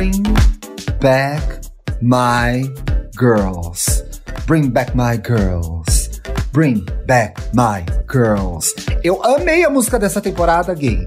[0.00, 0.24] Bring
[0.98, 1.60] back
[2.00, 2.64] my
[3.18, 4.02] girls.
[4.46, 6.22] Bring back my girls.
[6.54, 8.74] Bring back my girls.
[9.04, 11.06] Eu amei a música dessa temporada, gay.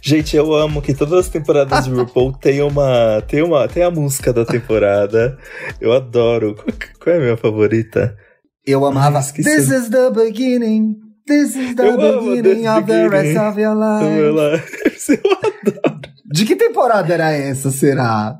[0.00, 3.90] Gente, eu amo que todas as temporadas de RuPaul tem uma, tem uma, tem a
[3.90, 5.36] música da temporada.
[5.78, 6.54] Eu adoro.
[6.54, 6.68] Qual,
[7.04, 8.16] qual é a minha favorita?
[8.66, 9.18] Eu amava.
[9.18, 10.96] Ai, This is the beginning.
[11.26, 14.72] This is the eu beginning of the rest of your life.
[15.12, 15.91] Eu adoro.
[16.32, 18.38] De que temporada era essa, será?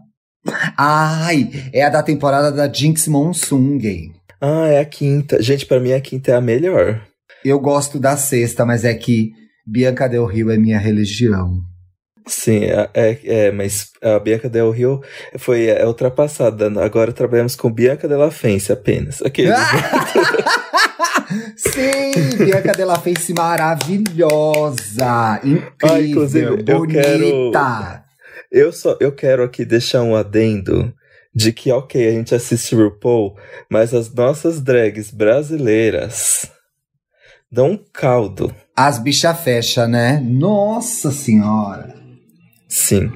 [0.79, 4.11] Ai, é a da temporada da Jinx Monsoon, gay.
[4.41, 5.43] Ah, é a quinta.
[5.43, 7.03] Gente, para mim a quinta é a melhor.
[7.45, 9.31] Eu gosto da sexta, mas é que
[9.67, 11.61] Bianca Del Rio é minha religião.
[12.27, 15.03] Sim, é, é, é, mas a Bianca Del Rio
[15.39, 16.73] foi é ultrapassada.
[16.83, 19.21] Agora trabalhamos com Bianca Della Fence apenas.
[19.21, 19.55] Aqueles.
[21.57, 26.73] Sim, Bianca Della Fence maravilhosa, incrível, ah, bonita.
[26.73, 27.53] Eu, quero,
[28.51, 30.93] eu, só, eu quero aqui deixar um adendo
[31.35, 33.37] de que, ok, a gente assiste RuPaul,
[33.71, 36.51] mas as nossas drags brasileiras
[37.51, 38.55] dão um caldo.
[38.77, 40.21] As bichas fecha, né?
[40.25, 41.95] Nossa senhora.
[42.69, 43.11] Sim.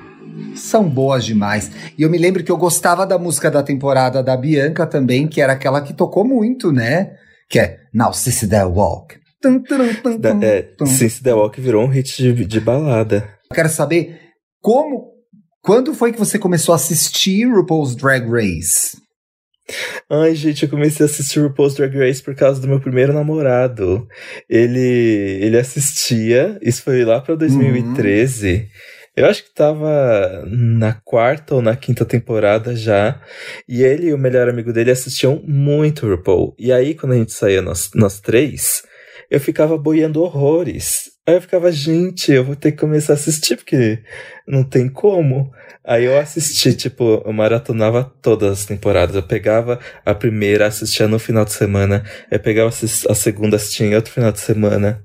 [0.55, 1.71] São boas demais.
[1.97, 5.41] E eu me lembro que eu gostava da música da temporada da Bianca também, que
[5.41, 7.17] era aquela que tocou muito, né?
[7.49, 9.17] Que é Now Sissy The Walk.
[9.41, 10.63] Tum, tum, tum, da, é,
[11.23, 13.29] The Walk virou um hit de, de balada.
[13.51, 14.21] Eu quero saber
[14.61, 15.15] como.
[15.63, 18.97] Quando foi que você começou a assistir RuPaul's Drag Race?
[20.09, 24.07] Ai, gente, eu comecei a assistir RuPaul's Drag Race por causa do meu primeiro namorado.
[24.49, 28.55] Ele, ele assistia, isso foi lá pra 2013.
[28.55, 28.67] Uhum.
[29.17, 33.19] Eu acho que tava na quarta ou na quinta temporada já.
[33.67, 36.55] E ele e o melhor amigo dele assistiam muito RuPaul.
[36.59, 38.83] E aí, quando a gente saía nós, nós três,
[39.31, 41.11] eu ficava boiando horrores.
[41.27, 44.01] Aí eu ficava, gente, eu vou ter que começar a assistir, porque
[44.47, 45.51] não tem como.
[45.83, 49.17] Aí eu assisti, tipo, eu maratonava todas as temporadas.
[49.17, 52.05] Eu pegava a primeira, assistia no final de semana.
[52.31, 55.03] Eu pegava a segunda, assistia em outro final de semana.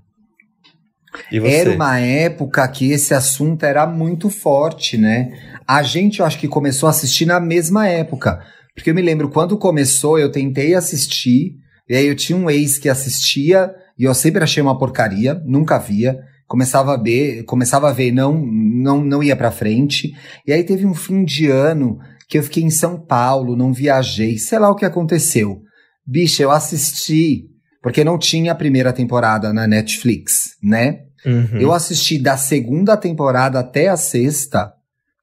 [1.31, 5.31] Era uma época que esse assunto era muito forte, né?
[5.67, 8.41] A gente, eu acho que começou a assistir na mesma época.
[8.75, 11.55] Porque eu me lembro, quando começou, eu tentei assistir.
[11.89, 15.77] E aí eu tinha um ex que assistia e eu sempre achei uma porcaria, nunca
[15.77, 16.19] via.
[16.47, 20.13] Começava a ver, começava a ver, não, não, não ia para frente.
[20.45, 24.38] E aí teve um fim de ano que eu fiquei em São Paulo, não viajei,
[24.38, 25.61] sei lá o que aconteceu.
[26.05, 27.45] Bicha, eu assisti,
[27.81, 31.00] porque não tinha a primeira temporada na Netflix, né?
[31.25, 31.59] Uhum.
[31.59, 34.72] Eu assisti da segunda temporada até a sexta,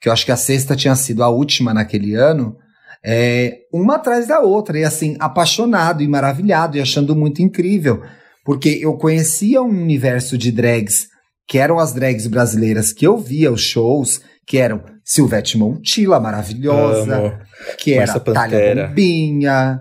[0.01, 2.57] que eu acho que a sexta tinha sido a última naquele ano,
[3.05, 8.03] é, uma atrás da outra, e assim, apaixonado e maravilhado e achando muito incrível.
[8.45, 11.09] Porque eu conhecia um universo de drags
[11.47, 17.17] que eram as drags brasileiras que eu via os shows, que eram Silvete Montilla, maravilhosa,
[17.17, 17.39] Amo.
[17.79, 19.81] que era Thalia Bombinha,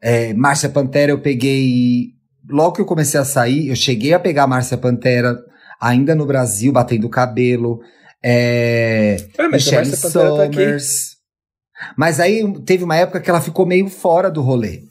[0.00, 2.14] é, Márcia Pantera eu peguei...
[2.48, 5.36] Logo que eu comecei a sair, eu cheguei a pegar a Márcia Pantera
[5.80, 7.80] ainda no Brasil, batendo cabelo.
[8.22, 11.10] É, é mas Michelle Summers.
[11.10, 14.82] Tá mas aí teve uma época que ela ficou meio fora do rolê.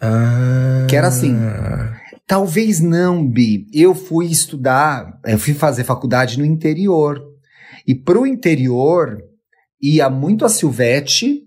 [0.00, 0.86] Ah.
[0.88, 1.36] Que era assim.
[2.26, 3.66] Talvez não, Bi.
[3.72, 7.22] Eu fui estudar, eu fui fazer faculdade no interior.
[7.86, 9.22] E pro interior
[9.80, 11.42] ia muito a Silvete,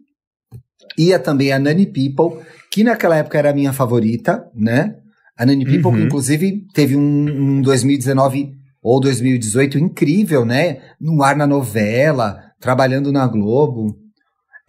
[1.00, 4.96] ia também a Nani People, que naquela época era a minha favorita, né?
[5.38, 5.98] A Nani People, uhum.
[5.98, 8.52] que inclusive teve um, um 2019
[8.82, 10.80] ou 2018 incrível, né?
[11.00, 13.96] No ar na novela, trabalhando na Globo.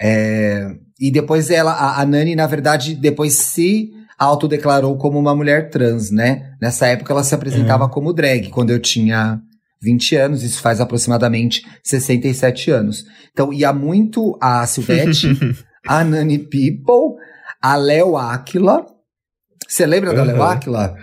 [0.00, 5.70] É, e depois ela, a, a Nani, na verdade, depois se autodeclarou como uma mulher
[5.70, 6.52] trans, né?
[6.60, 7.90] Nessa época ela se apresentava uhum.
[7.90, 9.40] como drag, quando eu tinha
[9.82, 13.04] 20 anos, isso faz aproximadamente 67 anos.
[13.32, 15.28] Então ia muito a Silvete,
[15.86, 17.16] a Nani People,
[17.62, 18.86] a Léo Aquila.
[19.66, 20.16] Você lembra uhum.
[20.16, 20.96] da Léo Aquila?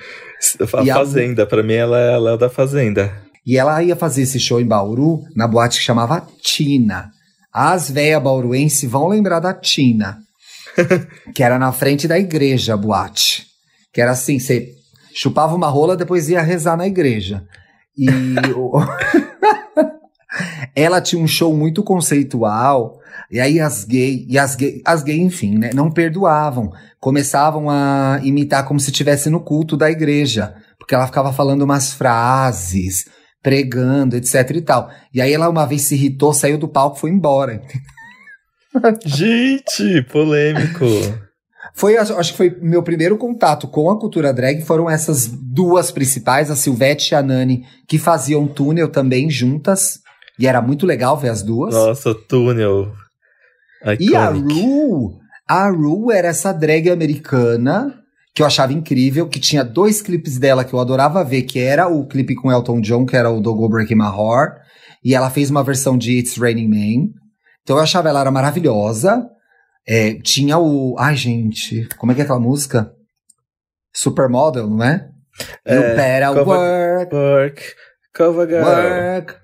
[0.73, 1.45] A e Fazenda, a...
[1.45, 3.11] pra mim ela é a Léo da Fazenda.
[3.45, 7.11] E ela ia fazer esse show em Bauru, na boate que chamava Tina.
[7.53, 10.19] As véia bauruense vão lembrar da Tina.
[11.33, 13.45] que era na frente da igreja, a boate.
[13.93, 14.69] Que era assim, você
[15.13, 17.43] chupava uma rola, depois ia rezar na igreja.
[17.97, 18.05] E
[20.75, 22.96] ela tinha um show muito conceitual,
[23.29, 26.71] e aí as gays, e as gays, as gay, enfim, né, não perdoavam.
[26.99, 31.93] Começavam a imitar como se estivesse no culto da igreja, porque ela ficava falando umas
[31.93, 33.05] frases,
[33.41, 34.89] pregando, etc e tal.
[35.13, 37.61] E aí ela uma vez se irritou, saiu do palco e foi embora.
[39.05, 40.85] Gente, polêmico.
[41.73, 44.63] Foi, acho que foi meu primeiro contato com a cultura drag.
[44.63, 49.99] Foram essas duas principais, a Silvete e a Nani, que faziam túnel também juntas.
[50.39, 51.73] E era muito legal ver as duas.
[51.73, 52.93] Nossa, túnel.
[53.81, 54.03] Iconic.
[54.03, 57.93] E a Ru, a Ru era essa drag americana
[58.37, 61.87] que eu achava incrível, que tinha dois clipes dela que eu adorava ver, que era
[61.87, 64.59] o clipe com Elton John, que era o Do Go Breaking My Heart,
[65.03, 67.13] e ela fez uma versão de It's Raining Men.
[67.63, 69.27] Então eu achava ela era maravilhosa.
[69.87, 70.95] É, tinha o.
[70.99, 72.91] Ai, gente, como é que é aquela música?
[73.91, 75.09] Supermodel, não é?
[75.65, 77.15] é you better cover, work.
[77.15, 77.63] Work.
[78.15, 78.63] Cover girl.
[78.63, 79.35] Work.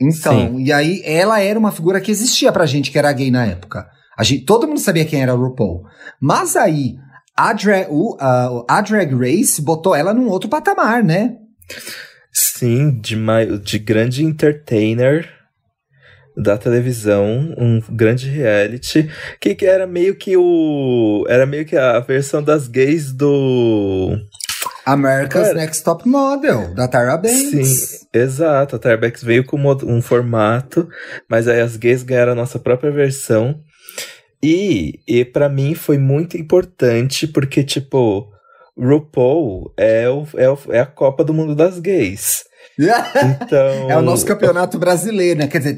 [0.00, 0.64] Então, Sim.
[0.64, 3.86] e aí ela era uma figura que existia pra gente que era gay na época.
[4.16, 5.84] A gente, todo mundo sabia quem era a RuPaul.
[6.20, 6.96] Mas aí,
[7.36, 8.16] a, dra o,
[8.68, 11.36] a Drag Race botou ela num outro patamar, né?
[12.32, 13.16] Sim, de,
[13.62, 15.28] de grande entertainer
[16.36, 19.10] da televisão, um grande reality,
[19.40, 21.24] que, que era meio que o.
[21.28, 24.16] Era meio que a versão das gays do.
[24.92, 28.00] America's Cara, Next Top Model, da Tyra Banks.
[28.00, 28.76] Sim, exato.
[28.76, 30.88] A Tyra Banks veio com um formato,
[31.28, 33.60] mas aí as gays ganharam a nossa própria versão.
[34.42, 38.26] E, e para mim foi muito importante porque, tipo,
[38.76, 42.44] RuPaul é, o, é, o, é a Copa do Mundo das Gays.
[42.80, 43.90] Então...
[43.90, 45.46] é o nosso campeonato brasileiro, né?
[45.46, 45.76] Quer dizer,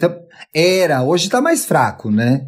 [0.54, 2.46] era, hoje tá mais fraco, né?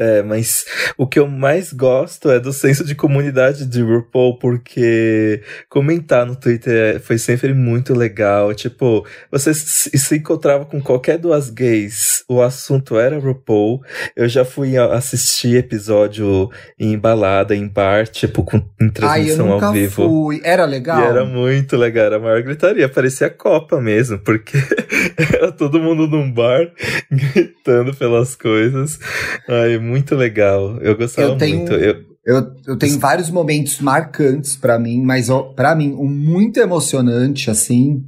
[0.00, 0.64] É, mas
[0.96, 6.34] o que eu mais gosto é do senso de comunidade de RuPaul, porque comentar no
[6.34, 8.54] Twitter foi sempre muito legal.
[8.54, 13.82] Tipo, você se encontrava com qualquer duas gays, o assunto era RuPaul.
[14.16, 16.48] Eu já fui assistir episódio
[16.78, 20.08] em balada, em bar, tipo, com, em transmissão Ai, ao vivo.
[20.08, 20.40] Fui.
[20.42, 20.98] Era legal?
[20.98, 24.56] E era muito legal, era a maior gritaria, parecia a Copa mesmo, porque
[25.36, 26.70] era todo mundo num bar
[27.12, 28.98] gritando pelas coisas.
[29.46, 30.78] Ai, muito legal.
[30.80, 31.72] Eu gostava eu tenho, muito.
[31.74, 37.50] Eu, eu, eu tenho vários momentos marcantes para mim, mas para mim, um muito emocionante,
[37.50, 38.02] assim,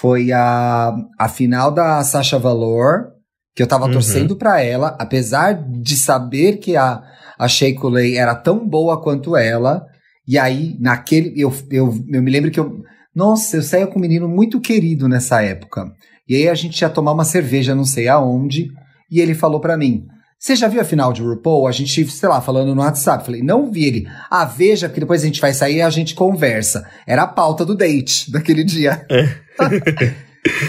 [0.00, 3.12] foi a, a final da Sasha Valor,
[3.54, 3.92] que eu tava uhum.
[3.92, 7.02] torcendo para ela, apesar de saber que a,
[7.38, 7.74] a Shea
[8.16, 9.86] era tão boa quanto ela.
[10.26, 11.32] E aí, naquele.
[11.36, 12.82] Eu, eu, eu me lembro que eu.
[13.14, 15.86] Nossa, eu saía com um menino muito querido nessa época.
[16.28, 18.68] E aí a gente ia tomar uma cerveja, não sei aonde,
[19.10, 20.06] e ele falou para mim:
[20.44, 21.66] você já viu a final de RuPaul?
[21.66, 23.24] A gente, sei lá, falando no WhatsApp.
[23.24, 24.06] Falei, não vi ele.
[24.30, 26.86] Ah, veja, que depois a gente vai sair e a gente conversa.
[27.06, 29.06] Era a pauta do date daquele dia.
[29.10, 29.26] É.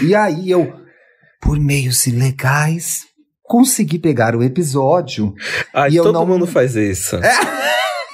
[0.02, 0.72] e aí eu,
[1.42, 3.02] por meios ilegais,
[3.42, 5.34] consegui pegar o episódio.
[5.90, 6.26] E todo não...
[6.26, 7.16] mundo faz isso.
[7.16, 7.34] É.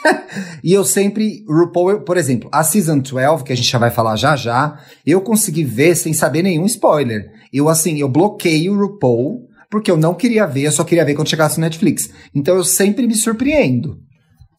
[0.64, 4.16] e eu sempre, RuPaul, por exemplo, a Season 12, que a gente já vai falar
[4.16, 7.30] já já, eu consegui ver sem saber nenhum spoiler.
[7.52, 11.14] Eu, assim, eu bloqueio o RuPaul porque eu não queria ver, eu só queria ver
[11.14, 12.10] quando chegasse no Netflix.
[12.34, 13.98] Então eu sempre me surpreendo.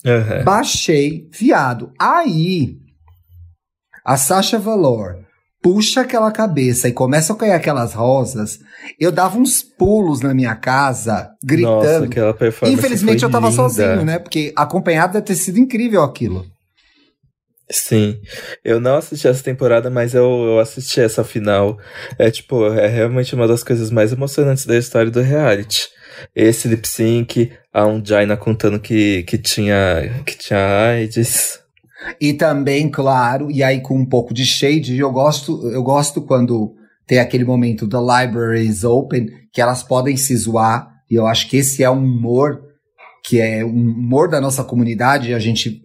[0.03, 0.43] Uhum.
[0.43, 1.91] Baixei, viado.
[1.99, 2.77] Aí,
[4.03, 5.19] a Sasha Valor
[5.61, 8.59] puxa aquela cabeça e começa a cair aquelas rosas,
[8.99, 11.75] eu dava uns pulos na minha casa, gritando.
[11.75, 13.61] Nossa, aquela performance Infelizmente eu tava linda.
[13.61, 14.17] sozinho, né?
[14.17, 16.43] Porque acompanhado deve ter sido incrível aquilo.
[17.73, 18.21] Sim,
[18.63, 21.79] eu não assisti essa temporada, mas eu, eu assisti essa final.
[22.19, 25.87] É tipo, é realmente uma das coisas mais emocionantes da história do reality.
[26.35, 31.59] Esse lip sync, a Jaina contando que, que tinha que tinha AIDS.
[32.21, 36.75] E também, claro, e aí com um pouco de shade, eu gosto, eu gosto quando
[37.07, 41.49] tem aquele momento da library is open, que elas podem se zoar, e eu acho
[41.49, 42.61] que esse é um humor
[43.25, 45.81] que é um humor da nossa comunidade, a gente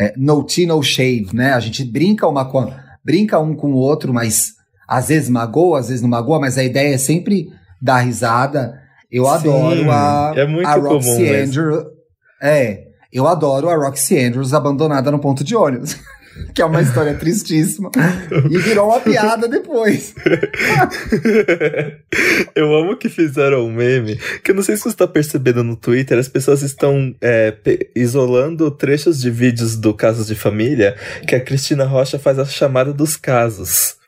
[0.00, 1.52] é, no tea, no shave, né?
[1.52, 2.72] A gente brinca uma com
[3.04, 4.54] brinca um com o outro, mas
[4.88, 7.48] às vezes magoa, às vezes não magoa, mas a ideia é sempre
[7.80, 8.80] dar risada.
[9.12, 11.84] Eu Sim, adoro a, é muito a Roxy Andrews.
[12.42, 15.98] É, eu adoro a Roxy Andrews abandonada no ponto de ônibus.
[16.54, 17.90] que é uma história tristíssima.
[18.50, 20.14] E virou uma piada depois.
[22.54, 25.76] eu amo que fizeram um meme, que eu não sei se você está percebendo no
[25.76, 27.54] Twitter, as pessoas estão é,
[27.94, 30.96] isolando trechos de vídeos do Casos de Família,
[31.26, 33.99] que a Cristina Rocha faz a chamada dos casos.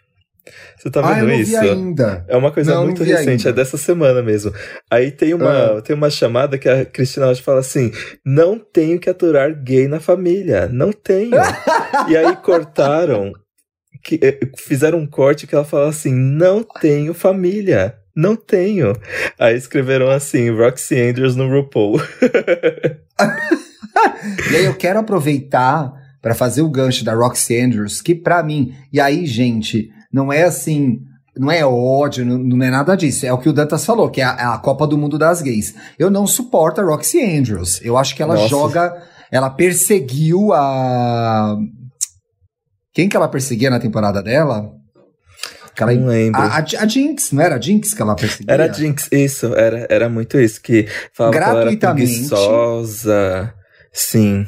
[0.83, 1.57] Você tá vendo ah, eu isso?
[1.57, 2.25] ainda.
[2.27, 3.51] É uma coisa não, muito recente, ainda.
[3.51, 4.53] é dessa semana mesmo.
[4.91, 5.81] Aí tem uma, ah.
[5.81, 7.93] tem uma chamada que a Cristina Rocha fala assim:
[8.27, 10.69] não tenho que aturar gay na família.
[10.73, 11.37] Não tenho.
[12.11, 13.33] e aí cortaram,
[14.03, 17.95] que, eh, fizeram um corte que ela fala assim: não tenho família.
[18.15, 18.93] Não tenho.
[19.39, 22.01] Aí escreveram assim: Roxy Andrews no RuPaul.
[24.51, 28.75] e aí eu quero aproveitar para fazer o gancho da Roxy Andrews, que para mim,
[28.93, 31.00] e aí, gente, não é assim,
[31.37, 33.25] não é ódio, não, não, é nada disso.
[33.25, 35.40] É o que o Dantas falou, que é a, é a, Copa do Mundo das
[35.40, 35.75] Gays.
[35.99, 37.81] Eu não suporto a Roxy Andrews.
[37.83, 38.49] Eu acho que ela Nossa.
[38.49, 39.02] joga.
[39.31, 41.57] Ela perseguiu a.
[42.92, 44.71] Quem que ela perseguia na temporada dela?
[45.71, 46.38] Aquela, não lembro.
[46.38, 48.52] A, a, a, Jinx, não era a Jinx que ela perseguia?
[48.52, 53.54] Era a Jinx, isso, era, era muito isso, que falava que ela era preguiçosa,
[53.90, 54.45] sim.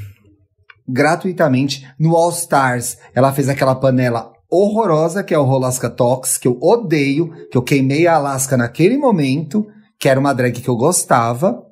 [0.86, 6.48] Gratuitamente, no All Stars, ela fez aquela panela horrorosa, que é o Rolasca Tox, que
[6.48, 9.66] eu odeio, que eu queimei a Alaska naquele momento,
[9.98, 11.62] que era uma drag que eu gostava.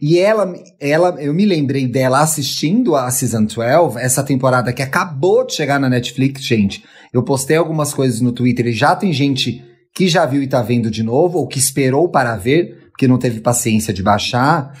[0.00, 5.44] E ela, ela, eu me lembrei dela assistindo a Season 12, essa temporada que acabou
[5.44, 6.84] de chegar na Netflix, gente.
[7.12, 10.62] Eu postei algumas coisas no Twitter e já tem gente que já viu e tá
[10.62, 14.72] vendo de novo, ou que esperou para ver, porque não teve paciência de baixar.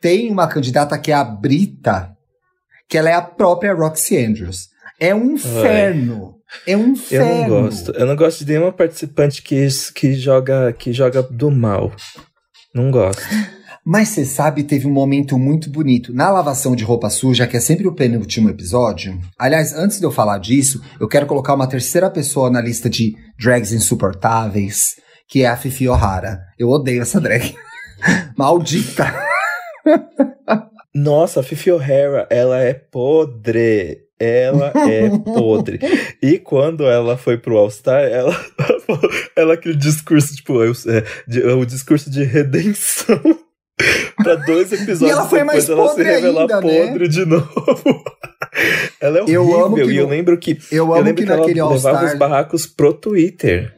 [0.00, 2.14] Tem uma candidata que é a Brita,
[2.88, 4.68] que ela é a própria Roxy Andrews.
[4.98, 6.36] É um inferno.
[6.66, 7.26] É um inferno.
[7.26, 7.92] Eu não gosto.
[7.92, 11.92] Eu não gosto de nenhuma participante que, que, joga, que joga do mal.
[12.74, 13.22] Não gosto.
[13.86, 16.12] Mas você sabe, teve um momento muito bonito.
[16.14, 19.20] Na lavação de roupa suja, que é sempre o penúltimo episódio.
[19.38, 23.14] Aliás, antes de eu falar disso, eu quero colocar uma terceira pessoa na lista de
[23.38, 24.94] drags insuportáveis,
[25.28, 26.40] que é a Fifi O'Hara.
[26.58, 27.54] Eu odeio essa drag.
[28.38, 29.14] Maldita!
[30.94, 34.03] Nossa, a Fifi O'Hara, ela é podre.
[34.18, 35.80] Ela é podre.
[36.22, 38.34] e quando ela foi pro All-Star, ela,
[39.36, 43.20] ela aquele discurso, tipo, é, o discurso de redenção
[44.16, 46.86] pra dois episódios e ela foi depois mais ela se revelar ainda, né?
[46.86, 47.08] podre né?
[47.08, 48.04] de novo.
[49.00, 49.42] ela é horrível.
[49.42, 50.58] Eu amo que e eu lembro que.
[50.70, 53.73] Eu, amo eu lembro que, que naquele ela levava os barracos pro Twitter.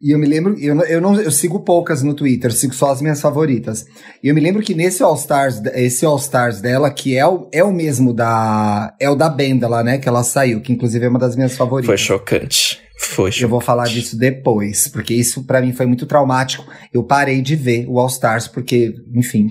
[0.00, 3.02] E eu me lembro, eu, eu não eu sigo poucas no Twitter, sigo só as
[3.02, 3.84] minhas favoritas.
[4.22, 7.48] E eu me lembro que nesse All Stars, esse All Stars dela, que é o,
[7.52, 8.94] é o mesmo da.
[9.00, 9.98] É o da Benda lá, né?
[9.98, 11.88] Que ela saiu, que inclusive é uma das minhas favoritas.
[11.88, 12.80] Foi chocante.
[12.96, 13.42] Foi chocante.
[13.42, 16.64] Eu vou falar disso depois, porque isso para mim foi muito traumático.
[16.94, 19.48] Eu parei de ver o All Stars, porque, enfim,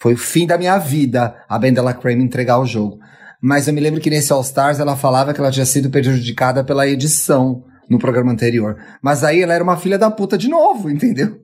[0.00, 2.98] foi o fim da minha vida a Bendela Creme entregar o jogo.
[3.42, 6.64] Mas eu me lembro que nesse All Stars ela falava que ela tinha sido prejudicada
[6.64, 8.76] pela edição no programa anterior.
[9.02, 11.40] Mas aí ela era uma filha da puta de novo, entendeu?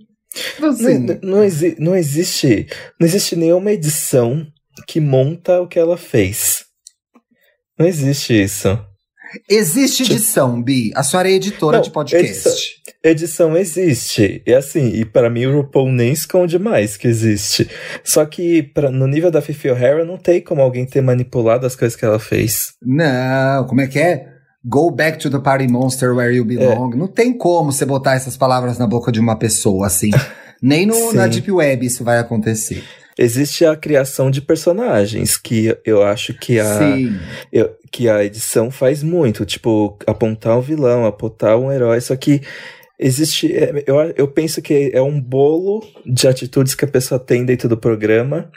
[0.63, 2.67] Assim, não, não, exi não existe.
[3.01, 4.47] Não existe nenhuma edição
[4.87, 6.65] que monta o que ela fez.
[7.79, 8.79] Não existe isso.
[9.49, 10.91] Existe edição, Bi.
[10.95, 12.27] A senhora é editora não, de podcast.
[12.27, 12.65] Edição,
[13.05, 14.43] edição existe.
[14.47, 17.69] E assim, e para mim o RuPaul nem esconde mais que existe.
[18.03, 21.77] Só que pra, no nível da Fifi O'Hara não tem como alguém ter manipulado as
[21.77, 22.73] coisas que ela fez.
[22.83, 24.38] Não, como é que é?
[24.65, 26.93] Go back to the party monster where you belong.
[26.93, 26.97] É.
[26.97, 30.11] Não tem como você botar essas palavras na boca de uma pessoa assim.
[30.61, 32.83] Nem no, na Deep Web isso vai acontecer.
[33.17, 36.79] Existe a criação de personagens, que eu acho que a,
[37.53, 39.45] eu, que a edição faz muito.
[39.45, 42.01] Tipo, apontar um vilão, apontar um herói.
[42.01, 42.43] Só que
[42.97, 43.53] existe.
[43.53, 47.69] É, eu, eu penso que é um bolo de atitudes que a pessoa tem dentro
[47.69, 48.51] do programa.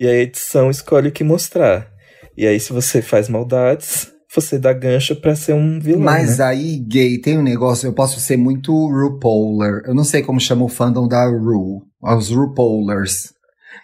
[0.00, 1.88] E a edição escolhe o que mostrar.
[2.36, 6.02] E aí, se você faz maldades, você dá gancho para ser um vilão.
[6.02, 6.44] Mas né?
[6.44, 9.82] aí, gay, tem um negócio, eu posso ser muito RuPauler.
[9.86, 11.82] Eu não sei como chama o fandom da Ru.
[12.02, 13.32] Os RuPaulers.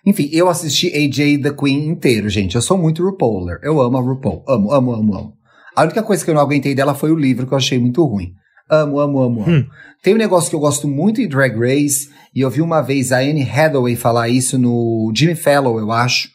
[0.06, 2.56] Enfim, eu assisti AJ The Queen inteiro, gente.
[2.56, 3.58] Eu sou muito RuPauler.
[3.62, 4.44] Eu amo a RuPaul.
[4.46, 5.32] Amo, amo, amo, amo.
[5.74, 8.04] A única coisa que eu não aguentei dela foi o livro, que eu achei muito
[8.04, 8.32] ruim.
[8.70, 9.50] Amo, amo, amo, amo.
[9.50, 9.66] Hum.
[10.02, 13.12] Tem um negócio que eu gosto muito em Drag Race, e eu vi uma vez
[13.12, 16.28] a Anne Hathaway falar isso no Jimmy Fallon, eu acho,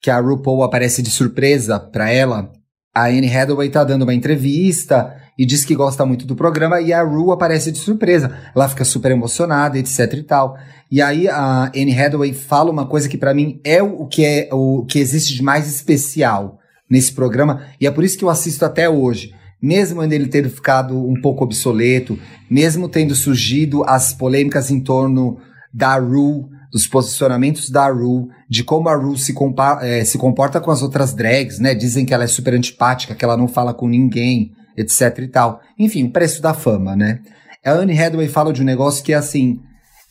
[0.00, 2.50] que a RuPaul aparece de surpresa pra ela,
[2.96, 6.94] a Anne Hathaway tá dando uma entrevista e diz que gosta muito do programa e
[6.94, 8.34] a Ru aparece de surpresa.
[8.54, 10.56] Ela fica super emocionada, etc e tal.
[10.90, 14.48] E aí a Anne Hathaway fala uma coisa que para mim é o que é
[14.50, 18.64] o que existe de mais especial nesse programa e é por isso que eu assisto
[18.64, 19.34] até hoje.
[19.60, 25.36] Mesmo ele tendo ficado um pouco obsoleto, mesmo tendo surgido as polêmicas em torno
[25.70, 29.34] da Ru dos posicionamentos da Ru, de como a Ru se,
[29.80, 31.74] é, se comporta com as outras drags, né?
[31.74, 35.58] Dizem que ela é super antipática, que ela não fala com ninguém, etc e tal.
[35.78, 37.20] Enfim, o preço da fama, né?
[37.64, 39.58] A Anne Hathaway fala de um negócio que é assim,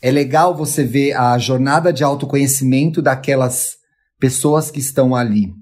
[0.02, 3.74] é legal você ver a jornada de autoconhecimento daquelas
[4.18, 5.52] pessoas que estão ali.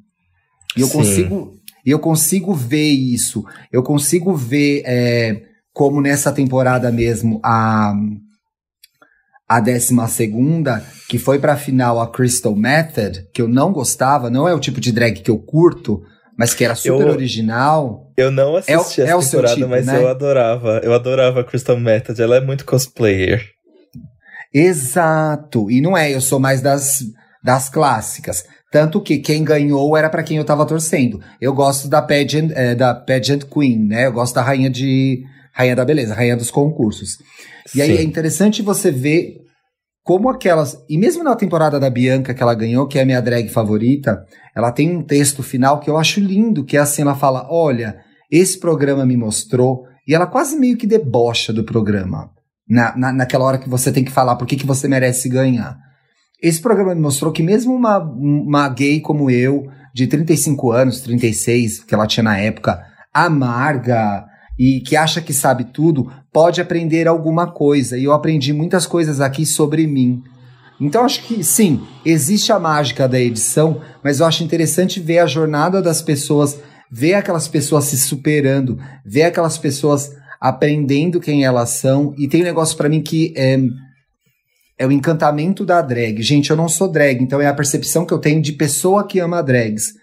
[0.75, 0.93] E eu Sim.
[0.95, 1.53] consigo,
[1.85, 3.45] eu consigo ver isso.
[3.71, 7.93] Eu consigo ver é, como nessa temporada mesmo a
[9.49, 14.49] a décima segunda, que foi pra final a Crystal Method, que eu não gostava, não
[14.49, 16.03] é o tipo de drag que eu curto,
[16.37, 18.11] mas que era super eu, original.
[18.17, 20.03] Eu não assisti é, essa é temporada, tipo, mas né?
[20.03, 20.81] eu adorava.
[20.83, 23.45] Eu adorava a Crystal Method, ela é muito cosplayer.
[24.53, 25.71] Exato.
[25.71, 27.03] E não é, eu sou mais das,
[27.43, 28.45] das clássicas.
[28.71, 31.21] Tanto que quem ganhou era para quem eu tava torcendo.
[31.41, 34.07] Eu gosto da pageant, é, da pageant queen, né?
[34.07, 35.23] Eu gosto da rainha de
[35.55, 37.19] rainha da beleza, rainha dos concursos.
[37.69, 37.83] E Sim.
[37.83, 39.45] aí é interessante você ver
[40.03, 40.77] como aquelas.
[40.89, 44.23] E mesmo na temporada da Bianca que ela ganhou, que é a minha drag favorita,
[44.55, 47.97] ela tem um texto final que eu acho lindo, que é assim: ela fala: Olha,
[48.31, 52.31] esse programa me mostrou E ela quase meio que debocha do programa.
[52.69, 55.79] Na, na, naquela hora que você tem que falar por que, que você merece ganhar.
[56.43, 61.85] Esse programa me mostrou que mesmo uma, uma gay como eu, de 35 anos, 36,
[61.85, 62.83] que ela tinha na época,
[63.13, 64.27] amarga
[64.59, 67.99] e que acha que sabe tudo, pode aprender alguma coisa.
[67.99, 70.23] E eu aprendi muitas coisas aqui sobre mim.
[70.81, 75.27] Então acho que sim, existe a mágica da edição, mas eu acho interessante ver a
[75.27, 76.59] jornada das pessoas,
[76.91, 82.15] ver aquelas pessoas se superando, ver aquelas pessoas aprendendo quem elas são.
[82.19, 83.59] E tem um negócio para mim que é,
[84.79, 86.23] é o encantamento da drag.
[86.23, 89.21] Gente, eu não sou drag, então é a percepção que eu tenho de pessoa que
[89.21, 89.95] ama drags.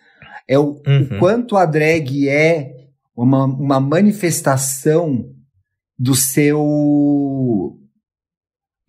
[0.47, 1.07] É o, uhum.
[1.11, 2.80] o quanto a drag é
[3.21, 5.23] uma, uma manifestação
[5.97, 7.77] do seu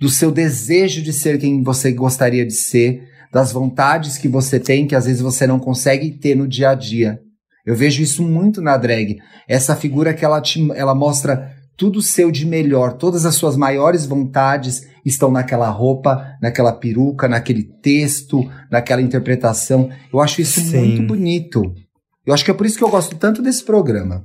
[0.00, 4.86] do seu desejo de ser quem você gostaria de ser, das vontades que você tem
[4.86, 7.20] que às vezes você não consegue ter no dia a dia.
[7.64, 9.18] Eu vejo isso muito na drag.
[9.46, 14.04] Essa figura que ela, te, ela mostra tudo seu de melhor, todas as suas maiores
[14.04, 19.90] vontades estão naquela roupa, naquela peruca, naquele texto, naquela interpretação.
[20.12, 20.78] Eu acho isso Sim.
[20.78, 21.62] muito bonito.
[22.26, 24.24] Eu acho que é por isso que eu gosto tanto desse programa.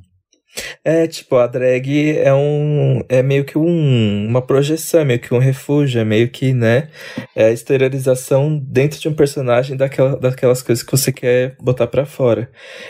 [0.84, 3.04] É, tipo, a drag é um.
[3.10, 6.88] É meio que um, uma projeção, é meio que um refúgio, é meio que, né?
[7.36, 12.06] É a exteriorização dentro de um personagem daquela, daquelas coisas que você quer botar para
[12.06, 12.50] fora.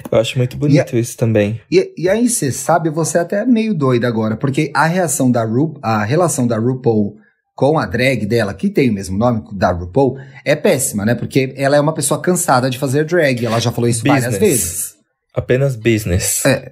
[0.10, 1.60] Eu acho muito bonito isso também.
[1.72, 5.44] E, e aí, você sabe, você é até meio doida agora, porque a reação da
[5.44, 7.16] Ru, a relação da RuPaul
[7.56, 11.16] com a drag dela, que tem o mesmo nome da RuPaul, é péssima, né?
[11.16, 14.24] Porque ela é uma pessoa cansada de fazer drag, ela já falou isso business.
[14.24, 14.97] várias vezes.
[15.38, 16.44] Apenas business.
[16.48, 16.72] É,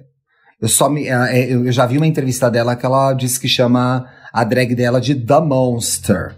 [0.60, 3.46] eu só me, é, é, eu já vi uma entrevista dela que ela disse que
[3.46, 6.34] chama a drag dela de The Monster.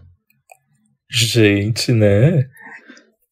[1.11, 2.45] Gente, né?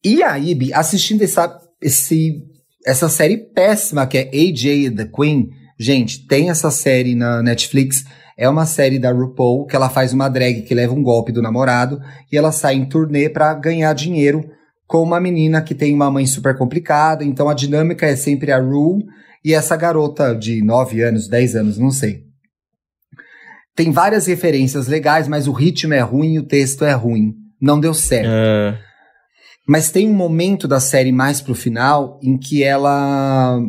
[0.03, 2.41] E aí, Bi, assistindo essa, esse,
[2.83, 5.49] essa série péssima que é AJ the Queen,
[5.79, 8.03] gente, tem essa série na Netflix.
[8.35, 11.41] É uma série da RuPaul que ela faz uma drag que leva um golpe do
[11.41, 14.43] namorado e ela sai em turnê para ganhar dinheiro
[14.87, 17.23] com uma menina que tem uma mãe super complicada.
[17.23, 19.03] Então a dinâmica é sempre a Ru
[19.43, 22.25] e essa garota de 9 anos, 10 anos, não sei.
[23.75, 27.35] Tem várias referências legais, mas o ritmo é ruim e o texto é ruim.
[27.61, 28.29] Não deu certo.
[28.31, 28.79] É.
[29.67, 33.59] Mas tem um momento da série mais pro final em que ela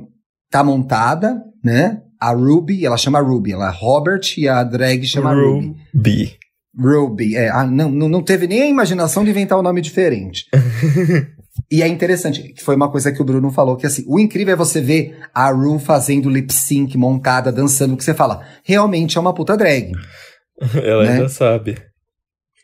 [0.51, 2.01] tá montada, né?
[2.21, 5.77] A Ruby, ela chama Ruby, ela é Robert e a drag chama Ruby.
[5.95, 6.39] Ruby.
[6.77, 10.45] Ruby, é, ah, não, não teve nem a imaginação de inventar um nome diferente.
[11.71, 14.55] E é interessante, que foi uma coisa que o Bruno falou, que assim, o incrível
[14.55, 19.21] é você ver a Ru fazendo lip sync, montada, dançando, que você fala, realmente é
[19.21, 19.93] uma puta drag.
[20.83, 21.13] Ela né?
[21.13, 21.77] ainda sabe.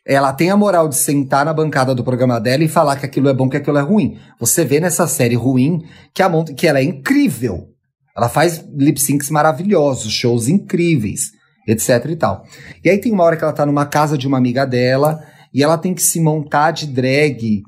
[0.06, 3.28] Ela tem a moral de sentar na bancada do programa dela e falar que aquilo
[3.28, 4.18] é bom, que aquilo é ruim.
[4.38, 7.68] Você vê nessa série ruim que, a Mont que ela é incrível.
[8.16, 11.30] Ela faz lip syncs maravilhosos, shows incríveis,
[11.66, 12.44] etc e tal.
[12.84, 15.20] E aí tem uma hora que ela tá numa casa de uma amiga dela
[15.52, 17.62] e ela tem que se montar de drag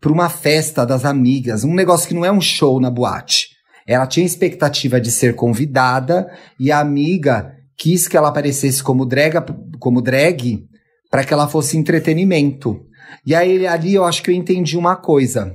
[0.00, 3.48] para uma festa das amigas, um negócio que não é um show na boate.
[3.86, 9.34] Ela tinha expectativa de ser convidada e a amiga quis que ela aparecesse como drag,
[9.78, 10.64] como drag
[11.10, 12.80] para que ela fosse entretenimento.
[13.24, 15.54] E aí ali eu acho que eu entendi uma coisa,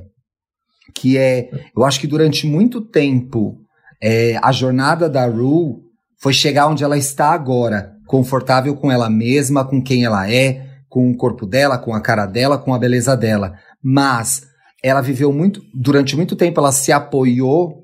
[0.96, 3.58] que é, eu acho que durante muito tempo
[4.02, 5.82] é, a jornada da Ru
[6.22, 11.10] foi chegar onde ela está agora, confortável com ela mesma, com quem ela é, com
[11.10, 14.48] o corpo dela, com a cara dela, com a beleza dela mas
[14.84, 17.82] ela viveu muito, durante muito tempo, ela se apoiou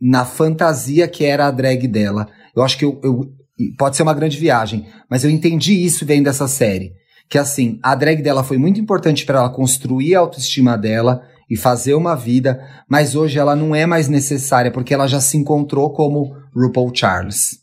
[0.00, 2.28] na fantasia que era a drag dela.
[2.54, 3.32] Eu acho que eu, eu,
[3.76, 6.92] pode ser uma grande viagem, mas eu entendi isso vendo dessa série.
[7.28, 11.56] Que assim, a drag dela foi muito importante para ela construir a autoestima dela e
[11.56, 15.92] fazer uma vida, mas hoje ela não é mais necessária porque ela já se encontrou
[15.92, 17.58] como RuPaul Charles.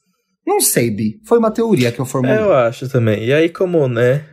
[0.45, 1.19] Não sei, Bi.
[1.25, 2.37] Foi uma teoria que eu formulei.
[2.37, 3.23] Eu acho também.
[3.23, 4.23] E aí, como, né?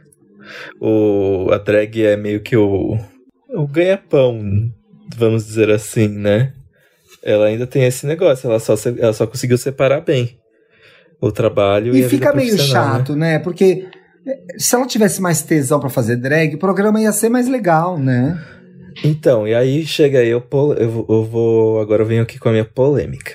[0.81, 2.99] O, a drag é meio que o,
[3.55, 4.43] o ganha-pão,
[5.17, 6.53] vamos dizer assim, né?
[7.23, 10.39] Ela ainda tem esse negócio, ela só, ela só conseguiu separar bem
[11.21, 12.59] o trabalho e, e fica meio né?
[12.59, 13.35] chato, né?
[13.35, 13.39] né?
[13.39, 13.87] Porque
[14.27, 17.97] eh, se ela tivesse mais tesão para fazer drag, o programa ia ser mais legal,
[17.97, 18.43] né?
[19.05, 21.81] Então, e aí chega aí, eu, eu, eu vou.
[21.81, 23.35] Agora eu venho aqui com a minha polêmica.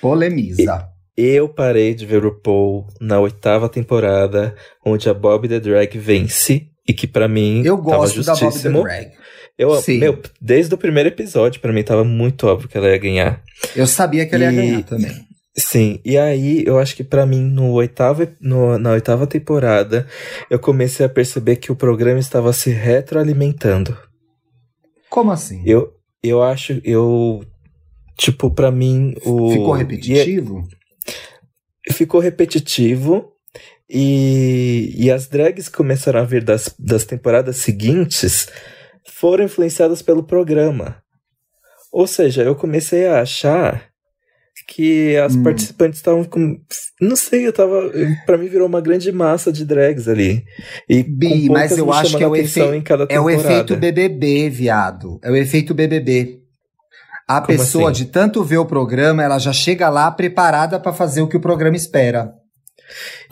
[0.00, 0.88] Polemiza.
[1.16, 6.68] Eu parei de ver o Paul na oitava temporada, onde a Bob the Drag vence,
[6.86, 9.12] e que para mim eu gosto da Bob the Drag.
[9.58, 9.98] Eu, Sim.
[9.98, 13.42] meu, desde o primeiro episódio, para mim tava muito óbvio que ela ia ganhar.
[13.74, 14.46] Eu sabia que ela e...
[14.48, 15.26] ia ganhar também.
[15.56, 20.06] Sim, e aí eu acho que para mim, no oitavo, no, na oitava temporada,
[20.50, 23.96] eu comecei a perceber que o programa estava se retroalimentando.
[25.16, 25.62] Como assim?
[25.64, 27.42] Eu, eu acho, eu.
[28.18, 29.50] Tipo, para mim, o.
[29.50, 30.68] Ficou repetitivo?
[31.90, 33.32] ficou repetitivo
[33.88, 38.50] e, e as drags que começaram a vir das, das temporadas seguintes
[39.06, 41.02] foram influenciadas pelo programa.
[41.90, 43.88] Ou seja, eu comecei a achar
[44.66, 45.42] que as hum.
[45.42, 46.58] participantes estavam com.
[47.00, 47.90] Não sei, eu tava.
[48.24, 50.44] Pra mim virou uma grande massa de drags ali.
[50.88, 52.60] E Bi, mas eu acho que é o, efe...
[53.08, 55.18] é o efeito BBB, viado.
[55.22, 56.40] É o efeito BBB.
[57.28, 58.04] A Como pessoa, assim?
[58.04, 61.40] de tanto ver o programa, ela já chega lá preparada para fazer o que o
[61.40, 62.32] programa espera.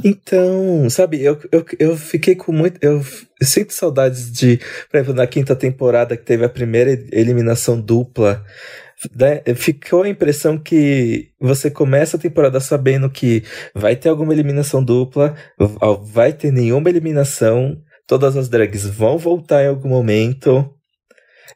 [0.02, 2.78] Então, sabe, eu, eu, eu fiquei com muito.
[2.82, 3.02] Eu,
[3.40, 4.58] eu sinto saudades de,
[4.90, 8.44] por exemplo, na quinta temporada que teve a primeira eliminação dupla.
[9.14, 13.42] Né, ficou a impressão que você começa a temporada sabendo que
[13.74, 15.34] vai ter alguma eliminação dupla,
[16.04, 20.70] vai ter nenhuma eliminação, todas as drags vão voltar em algum momento.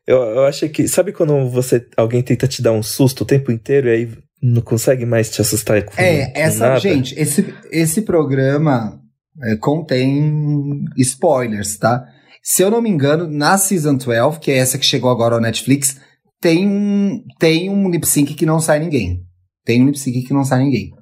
[0.07, 0.89] Eu, eu achei que.
[0.89, 4.09] Sabe quando você alguém tenta te dar um susto o tempo inteiro e aí
[4.43, 6.81] não consegue mais te assustar com É, com essa, nada.
[6.81, 9.01] gente, esse, esse programa
[9.43, 12.05] é, contém spoilers, tá?
[12.43, 15.41] Se eu não me engano, na Season 12, que é essa que chegou agora ao
[15.41, 16.01] Netflix,
[16.41, 19.23] tem um, tem um lip sync que não sai ninguém.
[19.65, 20.93] Tem um lip sync que não sai ninguém.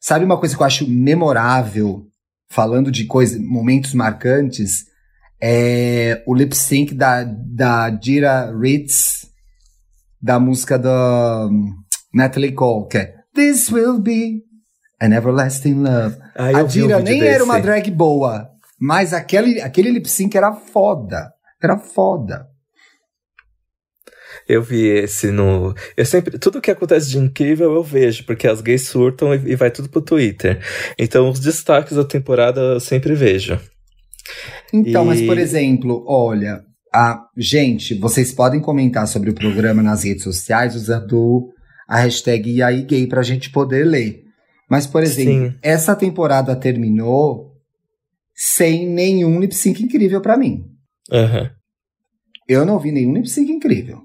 [0.00, 2.06] Sabe uma coisa que eu acho memorável,
[2.48, 4.84] falando de coisas, momentos marcantes,
[5.40, 9.26] é o lip sync da, da Dira Ritz,
[10.20, 11.48] da música da
[12.16, 14.40] Natalie Cole, que é This Will Be
[15.02, 16.16] an Everlasting Love.
[16.34, 17.34] Ah, a Dira nem desse.
[17.34, 18.48] era uma drag boa,
[18.80, 21.30] mas aquele, aquele lip sync era foda.
[21.62, 22.46] Era foda.
[24.48, 25.74] Eu vi esse no.
[25.94, 26.38] Eu sempre.
[26.38, 29.90] Tudo que acontece de incrível eu vejo, porque as gays surtam e, e vai tudo
[29.90, 30.64] pro Twitter.
[30.98, 33.60] Então os destaques da temporada eu sempre vejo.
[34.72, 35.06] Então, e...
[35.06, 36.62] mas por exemplo, olha,
[36.94, 41.52] a gente, vocês podem comentar sobre o programa nas redes sociais usando
[41.86, 44.24] a hashtag e aí gay pra gente poder ler.
[44.68, 45.58] Mas, por exemplo, Sim.
[45.62, 47.52] essa temporada terminou
[48.34, 50.64] sem nenhum lip sync incrível para mim.
[51.10, 51.48] Uhum.
[52.48, 54.00] Eu não vi nenhum lip sync incrível.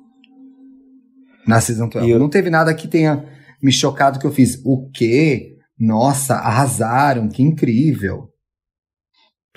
[1.48, 2.10] Na Season 12.
[2.10, 2.20] Eu...
[2.20, 3.26] Não teve nada que tenha
[3.62, 4.62] me chocado que eu fiz.
[4.64, 5.58] O quê?
[5.78, 8.30] Nossa, arrasaram, que incrível.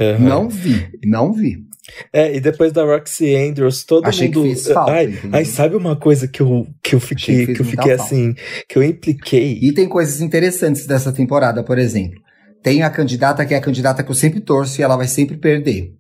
[0.01, 0.19] Uhum.
[0.21, 1.67] Não vi, não vi.
[2.13, 4.43] É, e depois da Roxy Andrews, todo Achei mundo.
[4.43, 7.61] Que fez falta, ai, ai, sabe uma coisa que eu, que eu fiquei, que, que
[7.61, 8.35] eu fiquei assim,
[8.69, 9.59] que eu impliquei.
[9.61, 12.19] E tem coisas interessantes dessa temporada, por exemplo.
[12.63, 15.37] Tem a candidata que é a candidata que eu sempre torço e ela vai sempre
[15.37, 15.93] perder.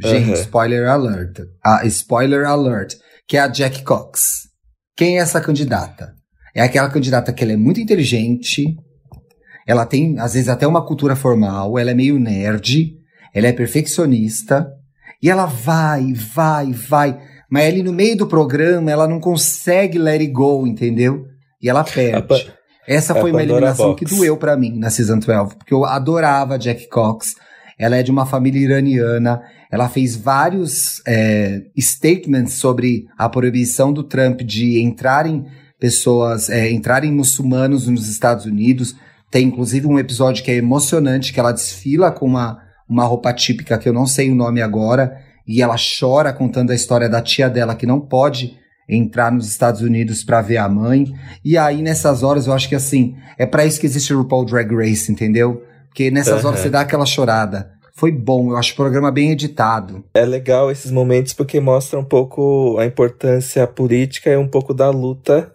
[0.00, 0.34] Gente, uhum.
[0.34, 1.40] spoiler alert.
[1.62, 2.94] Ah, spoiler alert.
[3.26, 4.48] Que é a Jack Cox.
[4.96, 6.14] Quem é essa candidata?
[6.54, 8.64] É aquela candidata que ela é muito inteligente,
[9.66, 12.96] ela tem, às vezes, até uma cultura formal, ela é meio nerd,
[13.34, 14.66] ela é perfeccionista,
[15.22, 17.18] e ela vai, vai, vai.
[17.50, 21.26] Mas ali no meio do programa, ela não consegue let it go, entendeu?
[21.60, 22.52] E ela perde.
[22.86, 26.88] Essa foi uma eliminação que doeu para mim na Season 12, porque eu adorava Jack
[26.88, 27.34] Cox.
[27.78, 29.42] Ela é de uma família iraniana.
[29.70, 35.46] Ela fez vários é, statements sobre a proibição do Trump de entrarem
[35.78, 38.96] pessoas, é, entrarem muçulmanos nos Estados Unidos.
[39.30, 43.78] Tem inclusive um episódio que é emocionante, que ela desfila com uma uma roupa típica
[43.78, 47.48] que eu não sei o nome agora, e ela chora contando a história da tia
[47.48, 48.56] dela que não pode
[48.88, 51.06] entrar nos Estados Unidos para ver a mãe.
[51.44, 54.46] E aí nessas horas eu acho que assim, é para isso que existe o RuPaul
[54.46, 55.62] Drag Race, entendeu?
[55.86, 56.48] Porque nessas uhum.
[56.48, 57.70] horas você dá aquela chorada.
[57.94, 60.04] Foi bom, eu acho o programa bem editado.
[60.14, 64.88] É legal esses momentos porque mostra um pouco a importância política e um pouco da
[64.88, 65.52] luta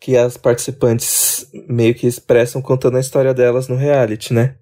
[0.00, 4.56] que as participantes meio que expressam contando a história delas no reality, né?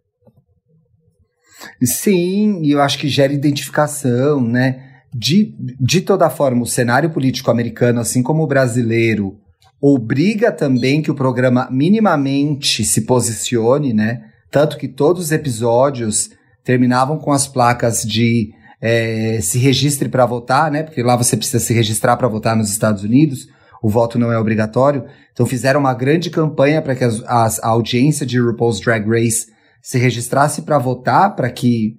[1.82, 4.82] Sim, e eu acho que gera identificação, né?
[5.14, 9.38] De, de toda forma, o cenário político americano, assim como o brasileiro,
[9.80, 14.24] obriga também que o programa minimamente se posicione, né?
[14.50, 16.30] Tanto que todos os episódios
[16.64, 20.82] terminavam com as placas de é, se registre para votar, né?
[20.82, 23.48] Porque lá você precisa se registrar para votar nos Estados Unidos,
[23.82, 25.04] o voto não é obrigatório.
[25.32, 29.46] Então fizeram uma grande campanha para que as, as, a audiência de RuPaul's Drag Race
[29.86, 31.94] se registrasse para votar, para que,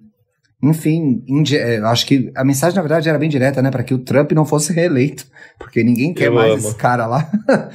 [0.62, 1.24] enfim,
[1.54, 4.34] é, acho que a mensagem na verdade era bem direta, né, para que o Trump
[4.34, 5.26] não fosse reeleito,
[5.58, 6.68] porque ninguém quer Eu mais amo.
[6.68, 7.32] esse cara lá.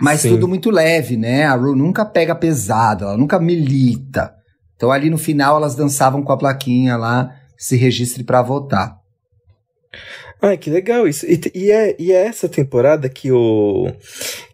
[0.00, 0.30] Mas Sim.
[0.30, 1.44] tudo muito leve, né?
[1.44, 4.32] A Ru nunca pega pesado, ela nunca milita.
[4.76, 8.96] Então ali no final elas dançavam com a plaquinha lá, se registre para votar.
[10.42, 11.26] Ah, que legal isso.
[11.26, 13.92] E, e, é, e é essa temporada que o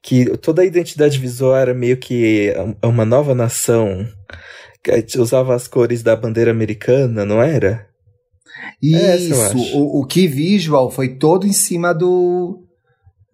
[0.02, 4.06] que toda a identidade visual era meio que uma nova nação
[4.82, 7.86] que usava as cores da bandeira americana, não era?
[8.82, 12.64] Isso, é o, o Key Visual foi todo em cima do,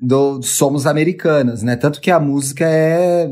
[0.00, 1.76] do Somos Americanas, né?
[1.76, 3.28] Tanto que a música é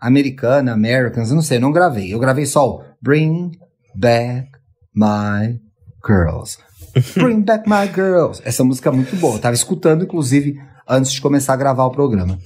[0.00, 2.12] americana, Americans, eu não sei, eu não gravei.
[2.12, 3.52] Eu gravei só o Bring
[3.94, 4.48] Back
[4.94, 5.60] My
[6.06, 6.58] Girls.
[7.14, 8.42] Bring Back My Girls.
[8.44, 9.36] Essa música é muito boa.
[9.36, 12.38] Eu tava escutando, inclusive, antes de começar a gravar o programa.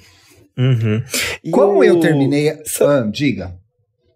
[0.57, 1.03] Uhum.
[1.51, 1.85] Como o...
[1.85, 2.51] eu terminei.
[2.51, 3.57] Ah, diga.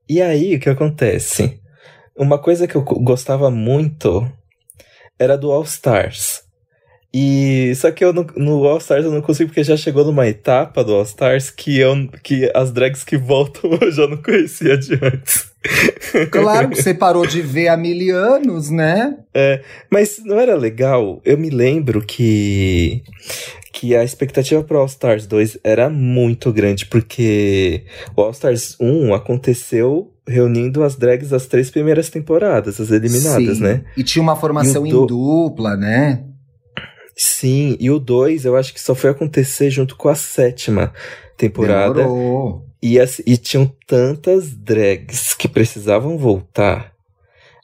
[0.08, 1.60] E aí, o que acontece?
[2.16, 4.30] Uma coisa que eu gostava muito
[5.18, 6.42] era do All Stars.
[7.12, 10.28] E só que eu no, no All Stars eu não consigo porque já chegou numa
[10.28, 14.78] etapa do All Stars que eu que as drags que voltam eu já não conhecia
[14.78, 15.50] de antes.
[16.30, 19.16] Claro que você parou de ver há mil anos, né?
[19.34, 21.20] É, mas não era legal.
[21.24, 23.02] Eu me lembro que
[23.72, 27.84] que a expectativa para All Stars 2 era muito grande, porque
[28.16, 33.62] o All Stars 1 aconteceu reunindo as drags das três primeiras temporadas, as eliminadas, Sim.
[33.62, 33.84] né?
[33.96, 36.24] E tinha uma formação em dupla, né?
[37.22, 40.90] Sim, e o 2 eu acho que só foi acontecer junto com a sétima
[41.36, 42.02] temporada.
[42.02, 42.64] Demorou.
[42.82, 46.92] E, e tinham tantas drags que precisavam voltar.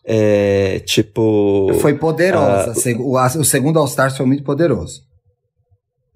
[0.04, 1.70] É, tipo.
[1.80, 2.72] Foi poderosa.
[2.72, 5.00] A, o, o segundo All Stars foi muito poderoso.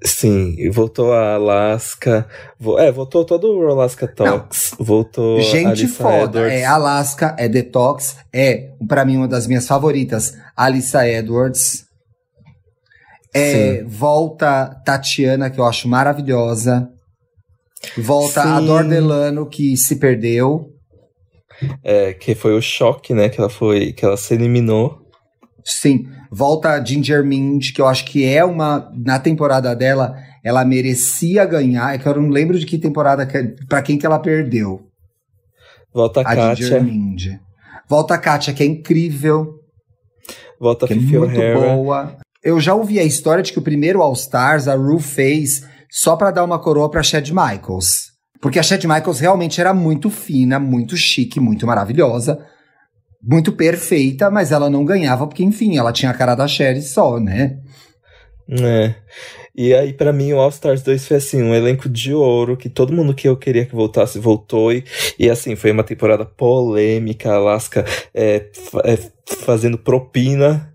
[0.04, 2.28] Sim, voltou a Alaska.
[2.58, 4.74] Vo, é, voltou todo o Alaska Talks.
[4.78, 4.84] Não.
[4.84, 5.40] Voltou.
[5.40, 6.40] Gente foda.
[6.40, 6.60] Edwards.
[6.60, 11.88] É Alaska, é Detox, é, para mim, uma das minhas favoritas, Alissa Edwards.
[13.34, 16.90] É, volta Tatiana, que eu acho maravilhosa.
[17.96, 18.48] Volta Sim.
[18.48, 20.70] a Dordelano, que se perdeu.
[21.82, 23.28] É, que foi o choque, né?
[23.28, 23.92] Que ela foi.
[23.92, 24.98] Que ela se eliminou.
[25.64, 26.06] Sim.
[26.30, 28.90] Volta a Ginger Mind, que eu acho que é uma.
[28.94, 31.94] Na temporada dela, ela merecia ganhar.
[31.94, 33.26] É que eu não lembro de que temporada.
[33.26, 34.86] Que, pra quem que ela perdeu.
[35.92, 36.56] Volta a, a Kátia.
[36.56, 37.26] Ginger Mind.
[37.88, 39.60] Volta a Kátia, que é incrível.
[40.58, 42.16] Volta a que Fifi é muito boa.
[42.42, 46.16] Eu já ouvi a história de que o primeiro All Stars a Ru fez só
[46.16, 48.10] para dar uma coroa para Chad Michaels.
[48.40, 52.38] Porque a Chad Michaels realmente era muito fina, muito chique, muito maravilhosa,
[53.22, 57.20] muito perfeita, mas ela não ganhava porque, enfim, ela tinha a cara da Sherry só,
[57.20, 57.58] né?
[58.48, 58.94] É.
[59.54, 62.70] E aí, para mim, o All Stars 2 foi assim, um elenco de ouro, que
[62.70, 64.72] todo mundo que eu queria que voltasse, voltou.
[64.72, 64.84] E,
[65.18, 68.46] e assim, foi uma temporada polêmica, Alaska é,
[68.84, 68.98] é,
[69.44, 70.69] fazendo propina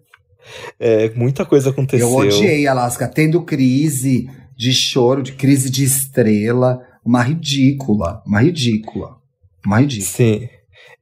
[0.79, 2.07] é, muita coisa aconteceu.
[2.07, 6.79] Eu odiei Alaska, tendo crise de choro, de crise de estrela.
[7.03, 9.17] Uma ridícula, uma ridícula,
[9.63, 10.09] uma ridícula.
[10.09, 10.49] Sim.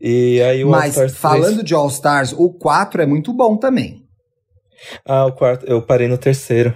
[0.01, 1.63] E aí o Mas falando 3...
[1.63, 4.03] de All Stars, o 4 é muito bom também.
[5.05, 6.75] Ah, o quarto, eu parei no terceiro.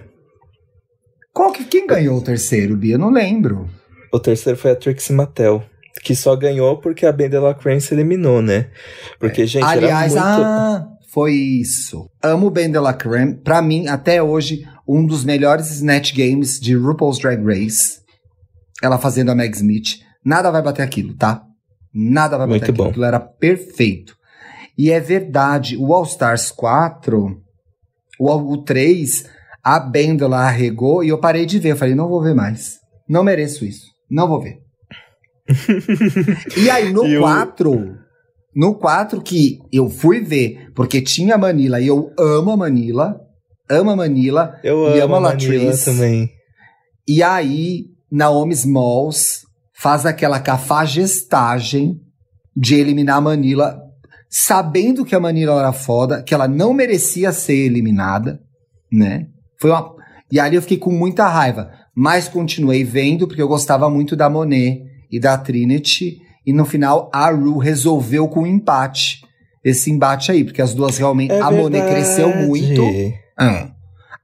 [1.33, 2.95] Qual que, quem ganhou o terceiro, Bia?
[2.95, 3.69] Eu não lembro.
[4.13, 5.61] O terceiro foi a Trixie Mattel
[6.01, 8.67] que só ganhou porque a Ben Delacrane se eliminou, né?
[9.19, 10.45] Porque, gente, Aliás, era muito...
[10.45, 12.09] ah, foi isso.
[12.21, 13.35] Amo Ben de la Creme.
[13.35, 17.99] Pra mim, até hoje, um dos melhores Snatch Games de RuPaul's Drag Race.
[18.83, 19.99] Ela fazendo a Meg Smith.
[20.23, 21.43] Nada vai bater aquilo, tá?
[21.93, 22.77] Nada vai bater Muito aquilo.
[22.77, 22.89] Bom.
[22.89, 24.15] Aquilo era perfeito.
[24.77, 27.41] E é verdade, o All Stars 4,
[28.19, 29.25] o, o 3,
[29.63, 31.71] a Bendela arregou e eu parei de ver.
[31.71, 32.77] Eu falei, não vou ver mais.
[33.09, 33.87] Não mereço isso.
[34.09, 34.59] Não vou ver.
[36.57, 38.06] e aí, no e 4, o...
[38.57, 43.15] No 4 que eu fui ver, porque tinha Manila e eu amo a Manila,
[43.69, 45.85] amo a Manila eu e amo a Latrice.
[45.85, 46.31] também.
[47.07, 49.41] E aí, Naomi Smalls
[49.79, 51.99] faz aquela cafagestagem
[52.55, 53.79] de eliminar a Manila,
[54.27, 58.39] sabendo que a Manila era foda, que ela não merecia ser eliminada,
[58.91, 59.27] né?
[59.61, 59.93] Foi uma...
[60.31, 64.31] E ali eu fiquei com muita raiva, mas continuei vendo porque eu gostava muito da
[64.31, 69.21] Monet e da Trinity e no final, a Ru resolveu com um empate.
[69.61, 71.33] Esse embate aí, porque as duas realmente.
[71.33, 72.81] É a Monet cresceu muito.
[73.37, 73.69] É.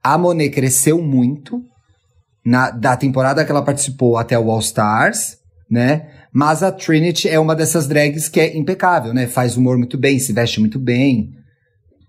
[0.02, 1.60] A Monet cresceu muito
[2.42, 5.36] na, da temporada que ela participou até o All Stars,
[5.70, 6.08] né?
[6.32, 9.26] Mas a Trinity é uma dessas drags que é impecável, né?
[9.26, 11.30] Faz humor muito bem, se veste muito bem.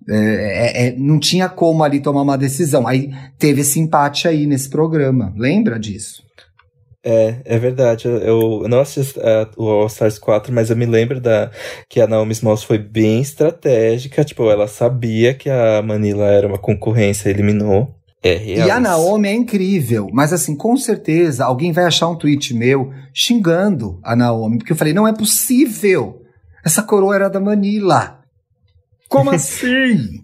[0.08, 2.88] É, é, é, não tinha como ali tomar uma decisão.
[2.88, 5.34] Aí teve esse empate aí nesse programa.
[5.36, 6.25] Lembra disso?
[7.08, 8.08] É, é verdade.
[8.08, 11.52] Eu, eu não assisti uh, o All Stars 4, mas eu me lembro da,
[11.88, 14.26] que a Naomi Smalls foi bem estratégica.
[14.26, 17.94] Tipo, ela sabia que a Manila era uma concorrência, eliminou.
[18.24, 18.68] É real.
[18.68, 22.92] E a Naomi é incrível, mas assim, com certeza alguém vai achar um tweet meu
[23.14, 26.24] xingando a Naomi, porque eu falei, não é possível.
[26.66, 28.20] Essa coroa era da Manila.
[29.08, 30.24] Como assim?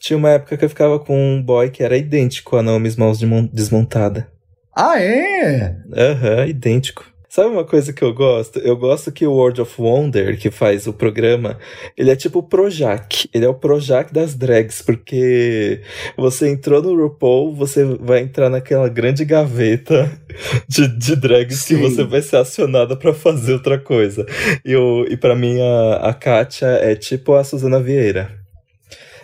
[0.00, 3.20] Tinha uma época que eu ficava com um boy que era idêntico a Naomi Smalls
[3.52, 4.31] desmontada.
[4.74, 5.76] Ah, é?
[5.94, 7.12] Aham, uhum, idêntico.
[7.28, 8.58] Sabe uma coisa que eu gosto?
[8.58, 11.58] Eu gosto que o World of Wonder, que faz o programa,
[11.96, 13.26] ele é tipo o Projac.
[13.32, 15.80] Ele é o Projac das drags, porque
[16.14, 20.12] você entrou no RuPaul, você vai entrar naquela grande gaveta
[20.68, 21.76] de, de drags Sim.
[21.76, 24.26] que você vai ser acionada para fazer outra coisa.
[24.62, 28.30] E, o, e para mim, a, a Kátia é tipo a Suzana Vieira.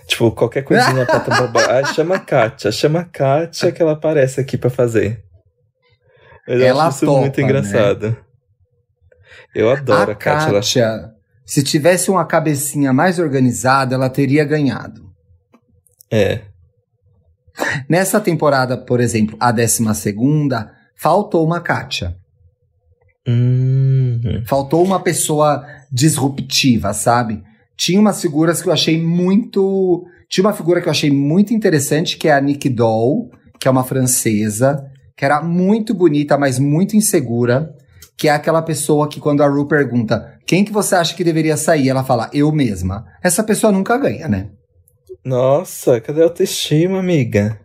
[0.07, 4.41] Tipo, qualquer coisinha pra tomar Ah, chama a Kátia, chama a Kátia que ela aparece
[4.41, 5.28] aqui para fazer.
[6.49, 7.45] Eu ela acho isso topa, muito né?
[7.45, 8.11] engraçado.
[8.11, 8.17] Né?
[9.55, 10.53] Eu adoro a, a Kátia.
[10.55, 11.11] Kátia
[11.45, 15.03] Se tivesse uma cabecinha mais organizada, ela teria ganhado.
[16.11, 16.41] É.
[17.89, 22.17] Nessa temporada, por exemplo, a décima segunda, faltou uma Kátia.
[23.27, 24.43] Uhum.
[24.47, 27.43] Faltou uma pessoa disruptiva, sabe?
[27.77, 30.07] Tinha umas figuras que eu achei muito.
[30.31, 33.31] Tinha uma figura que eu achei muito interessante, que é a Nick Doll,
[33.61, 34.85] que é uma francesa,
[35.19, 37.75] que era muito bonita, mas muito insegura,
[38.17, 41.57] que é aquela pessoa que quando a Ru pergunta quem que você acha que deveria
[41.57, 43.05] sair, ela fala, eu mesma.
[43.21, 44.49] Essa pessoa nunca ganha, né?
[45.25, 47.59] Nossa, cadê a autoestima, amiga?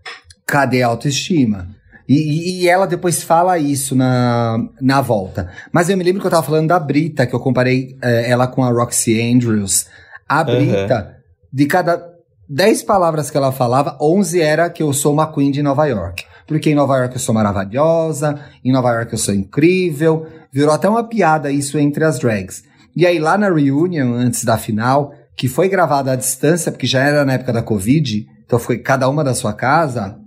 [0.47, 1.69] Cadê a autoestima?
[2.09, 5.49] E, e, ela depois fala isso na, na volta.
[5.71, 8.47] Mas eu me lembro que eu tava falando da Brita, que eu comparei é, ela
[8.47, 9.85] com a Roxy Andrews.
[10.27, 11.13] A Brita, uhum.
[11.53, 12.03] de cada
[12.49, 16.32] 10 palavras que ela falava, 11 era que eu sou uma queen de Nova York
[16.47, 20.27] porque em Nova York eu sou maravilhosa, em Nova York eu sou incrível.
[20.51, 22.63] Virou até uma piada isso entre as drags.
[22.95, 27.01] E aí lá na reunion, antes da final, que foi gravada à distância, porque já
[27.01, 30.19] era na época da Covid, então foi cada uma da sua casa,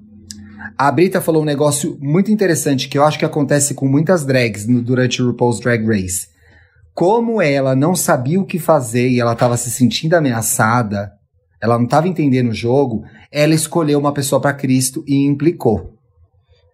[0.79, 4.67] a Brita falou um negócio muito interessante que eu acho que acontece com muitas drags
[4.67, 6.29] no, durante o RuPaul's Drag Race.
[6.93, 11.13] Como ela não sabia o que fazer e ela estava se sentindo ameaçada,
[11.63, 15.96] ela não estava entendendo o jogo, ela escolheu uma pessoa para Cristo e implicou.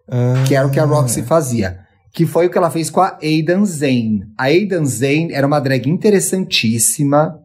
[0.09, 0.43] Ah.
[0.47, 1.79] Que era o que a Roxy fazia.
[2.13, 4.23] Que foi o que ela fez com a Aidan Zane.
[4.37, 7.39] A Aidan Zane era uma drag interessantíssima,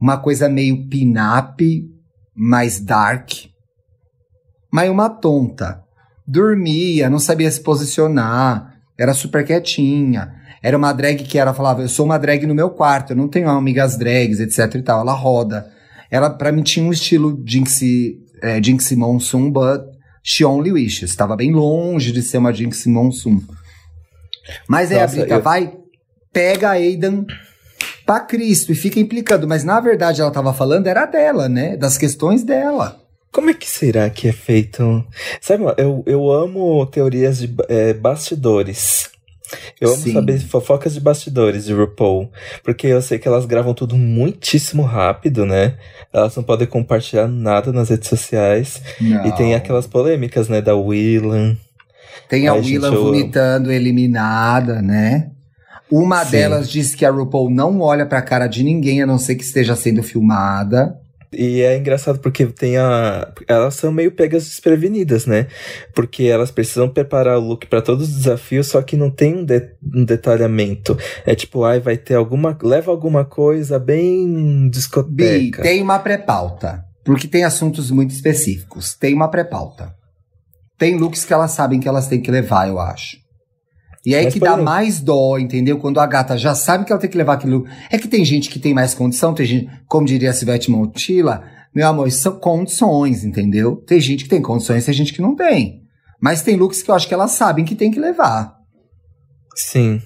[0.00, 1.84] uma coisa meio pin-up,
[2.34, 3.30] mais dark,
[4.72, 5.82] mas uma tonta.
[6.26, 10.32] Dormia, não sabia se posicionar, era super quietinha.
[10.62, 13.28] Era uma drag que ela falava, eu sou uma drag no meu quarto, eu não
[13.28, 15.00] tenho amigas drags, etc e tal.
[15.00, 15.70] Ela roda.
[16.10, 19.89] Ela, para mim, tinha um estilo Jinxie, é, Jinxie Monsoon, but
[20.22, 21.10] She Only Wishes.
[21.10, 23.40] Estava bem longe de ser uma Jinx Monsoon.
[24.68, 25.42] Mas aí Nossa, a Brita eu...
[25.42, 25.72] vai,
[26.32, 27.24] pega a Aidan
[28.04, 29.46] pra Cristo e fica implicando.
[29.46, 31.76] Mas na verdade ela tava falando era dela, né?
[31.76, 33.00] Das questões dela.
[33.32, 35.04] Como é que será que é feito?
[35.40, 39.08] Sabe, eu, eu amo teorias de é, bastidores.
[39.80, 40.12] Eu amo Sim.
[40.12, 42.30] saber fofocas de bastidores de RuPaul,
[42.62, 45.76] porque eu sei que elas gravam tudo muitíssimo rápido, né?
[46.12, 48.82] Elas não podem compartilhar nada nas redes sociais.
[49.00, 49.26] Não.
[49.26, 51.56] E tem aquelas polêmicas, né, da Willan.
[52.28, 55.30] Tem a Willan vomitando eliminada, né?
[55.90, 56.30] Uma Sim.
[56.32, 59.42] delas diz que a RuPaul não olha pra cara de ninguém a não ser que
[59.42, 60.96] esteja sendo filmada.
[61.32, 63.32] E é engraçado porque tem a.
[63.46, 65.46] Elas são meio pegas desprevenidas, né?
[65.94, 69.44] Porque elas precisam preparar o look para todos os desafios, só que não tem um,
[69.44, 69.60] de...
[69.94, 70.98] um detalhamento.
[71.24, 72.58] É tipo, ai, vai ter alguma.
[72.60, 75.62] Leva alguma coisa bem discoteca.
[75.62, 76.84] Bi, tem uma pré-pauta.
[77.04, 78.94] Porque tem assuntos muito específicos.
[78.94, 79.94] Tem uma pré-pauta.
[80.76, 83.18] Tem looks que elas sabem que elas têm que levar, eu acho.
[84.04, 85.78] E aí Mas que dá mais dó, entendeu?
[85.78, 87.66] Quando a gata já sabe que ela tem que levar aquilo.
[87.90, 91.44] É que tem gente que tem mais condição, tem gente, como diria a Sivete Montilla,
[91.74, 93.76] meu amor, são condições, entendeu?
[93.76, 95.82] Tem gente que tem condições, tem gente que não tem.
[96.20, 98.56] Mas tem looks que eu acho que elas sabem que tem que levar.
[99.54, 100.00] Sim.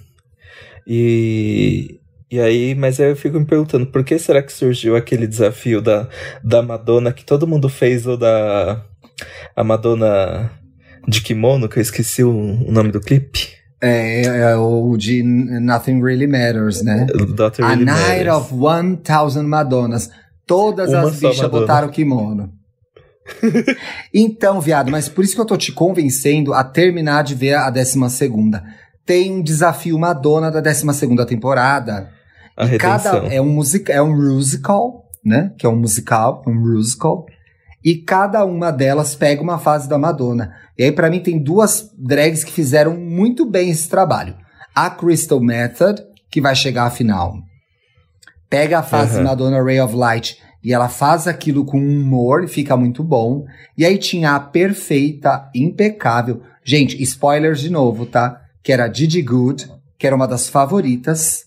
[0.87, 5.27] E, e aí, mas aí eu fico me perguntando, por que será que surgiu aquele
[5.27, 6.09] desafio da,
[6.43, 8.85] da Madonna que todo mundo fez, ou da
[9.55, 10.51] a Madonna
[11.07, 13.54] de kimono, que eu esqueci o, o nome do clipe?
[13.87, 17.07] É, é, o de Nothing Really Matters, né?
[17.39, 18.37] Nothing really A Night matters.
[18.37, 20.11] of One Thousand Madonas.
[20.47, 22.51] Todas Uma as bichas botaram kimono.
[24.13, 27.71] então, viado, mas por isso que eu tô te convencendo a terminar de ver a
[27.71, 28.65] 12 segunda.
[29.05, 32.11] Tem um desafio Madonna da 12 segunda temporada.
[32.57, 35.53] A e cada é um music, é um musical, né?
[35.59, 37.27] Que é um musical, um musical.
[37.85, 40.55] E cada uma delas pega uma fase da Madonna.
[40.79, 44.35] E aí, para mim, tem duas drags que fizeram muito bem esse trabalho.
[44.75, 47.35] A Crystal Method, que vai chegar à final.
[48.49, 49.25] Pega a fase uhum.
[49.25, 53.45] Madonna Ray of Light e ela faz aquilo com humor e fica muito bom.
[53.77, 56.41] E aí tinha a perfeita, impecável.
[56.65, 58.41] Gente, spoilers de novo, tá?
[58.63, 61.45] Que era Didi Good, que era uma das favoritas.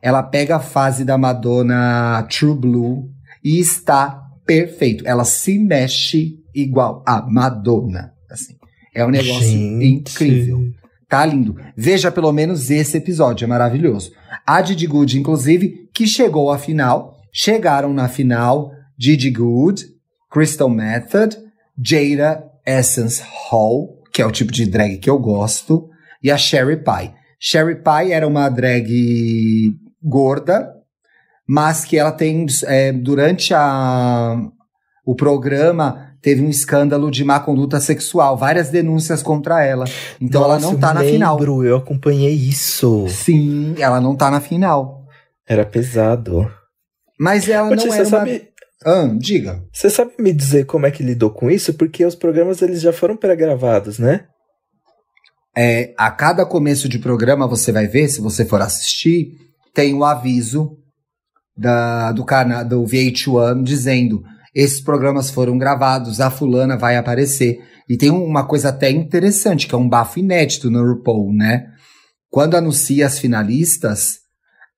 [0.00, 3.10] Ela pega a fase da Madonna True Blue
[3.42, 4.19] e está
[4.50, 5.06] perfeito.
[5.06, 8.12] Ela se mexe igual a Madonna.
[8.28, 8.54] Assim.
[8.92, 9.86] É um negócio Gente.
[9.86, 10.60] incrível.
[11.08, 11.56] Tá lindo.
[11.76, 14.12] Veja pelo menos esse episódio, é maravilhoso.
[14.44, 17.16] A Didi Good, inclusive, que chegou à final.
[17.32, 19.84] Chegaram na final Didi Good,
[20.28, 21.36] Crystal Method,
[21.78, 25.88] Jada Essence Hall, que é o tipo de drag que eu gosto,
[26.20, 27.14] e a Sherry Pie.
[27.38, 28.90] Sherry Pie era uma drag
[30.02, 30.74] gorda,
[31.52, 34.36] mas que ela tem, é, durante a,
[35.04, 39.84] o programa, teve um escândalo de má conduta sexual, várias denúncias contra ela.
[40.20, 41.64] Então Nossa, ela não tá na lembro, final.
[41.64, 43.08] Eu acompanhei isso.
[43.08, 45.04] Sim, ela não tá na final.
[45.44, 46.48] Era pesado.
[47.18, 48.04] Mas ela Ô, não era uma...
[48.04, 48.48] sabe...
[48.86, 49.60] Ah, diga.
[49.72, 51.74] Você sabe me dizer como é que lidou com isso?
[51.74, 54.26] Porque os programas eles já foram pré-gravados, né?
[55.56, 59.32] É, a cada começo de programa você vai ver, se você for assistir,
[59.74, 60.79] tem o um aviso
[61.60, 62.24] da, do
[62.68, 64.22] do VH1 dizendo
[64.54, 67.60] esses programas foram gravados, a fulana vai aparecer.
[67.88, 71.66] E tem uma coisa até interessante, que é um bafo inédito no RuPaul, né?
[72.30, 74.18] Quando anuncia as finalistas,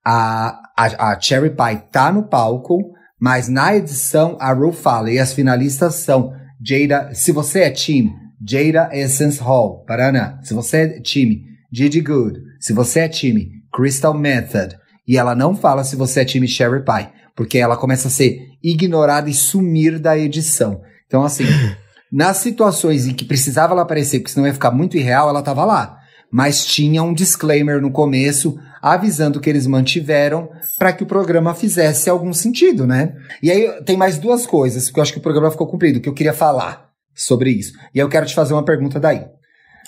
[0.05, 2.79] a, a, a Cherry Pie tá no palco,
[3.21, 6.33] mas na edição a Ru fala, e as finalistas são
[6.65, 8.13] Jada, se você é time,
[8.45, 10.41] Jada Essence Hall, Paraná.
[10.43, 12.41] Se você é time, Gigi Good.
[12.61, 14.77] Se você é time, Crystal Method.
[15.07, 18.49] E ela não fala se você é time Cherry Pie porque ela começa a ser
[18.63, 20.83] ignorada e sumir da edição.
[21.07, 21.45] Então, assim,
[22.13, 25.65] nas situações em que precisava ela aparecer, porque senão ia ficar muito irreal, ela estava
[25.65, 25.99] lá.
[26.31, 30.49] Mas tinha um disclaimer no começo avisando que eles mantiveram
[30.79, 33.15] para que o programa fizesse algum sentido, né?
[33.43, 36.09] E aí tem mais duas coisas, porque eu acho que o programa ficou cumprido, que
[36.09, 37.75] eu queria falar sobre isso.
[37.95, 39.27] E aí eu quero te fazer uma pergunta daí.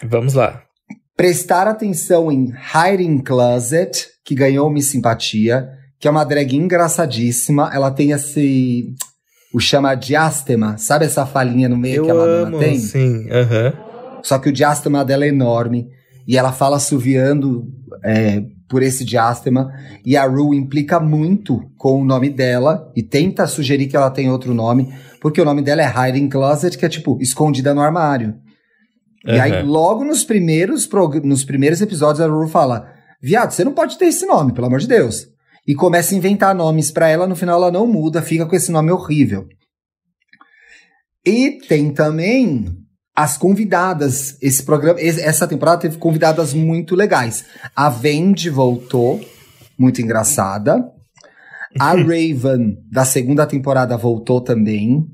[0.03, 0.63] Vamos lá.
[1.17, 5.69] Prestar atenção em Hiding Closet, que ganhou Miss Simpatia,
[6.01, 7.71] que é uma drag engraçadíssima.
[7.73, 8.95] Ela tem esse.
[9.53, 12.79] O chama diástema, sabe essa falinha no meio Eu que a Madonna amo, tem?
[12.79, 13.73] Sim, aham.
[14.23, 15.87] Só que o diástema dela é enorme.
[16.27, 17.65] E ela fala assoviando
[18.03, 19.71] é, por esse diástema.
[20.05, 24.31] E a Ru implica muito com o nome dela e tenta sugerir que ela tem
[24.31, 28.35] outro nome, porque o nome dela é Hiding Closet, que é tipo, escondida no armário.
[29.25, 29.35] Uhum.
[29.35, 30.89] E aí, logo nos primeiros,
[31.23, 32.89] nos primeiros episódios, a Ru fala:
[33.25, 35.33] Viado, você não pode ter esse nome, pelo amor de Deus
[35.67, 38.71] e começa a inventar nomes para ela, no final ela não muda, fica com esse
[38.71, 39.49] nome horrível.
[41.25, 42.67] E tem também
[43.17, 44.37] as convidadas.
[44.43, 47.47] Esse programa, essa temporada teve convidadas muito legais.
[47.75, 49.25] A Vendi voltou,
[49.79, 50.85] muito engraçada.
[51.81, 55.07] A Raven da segunda temporada voltou também.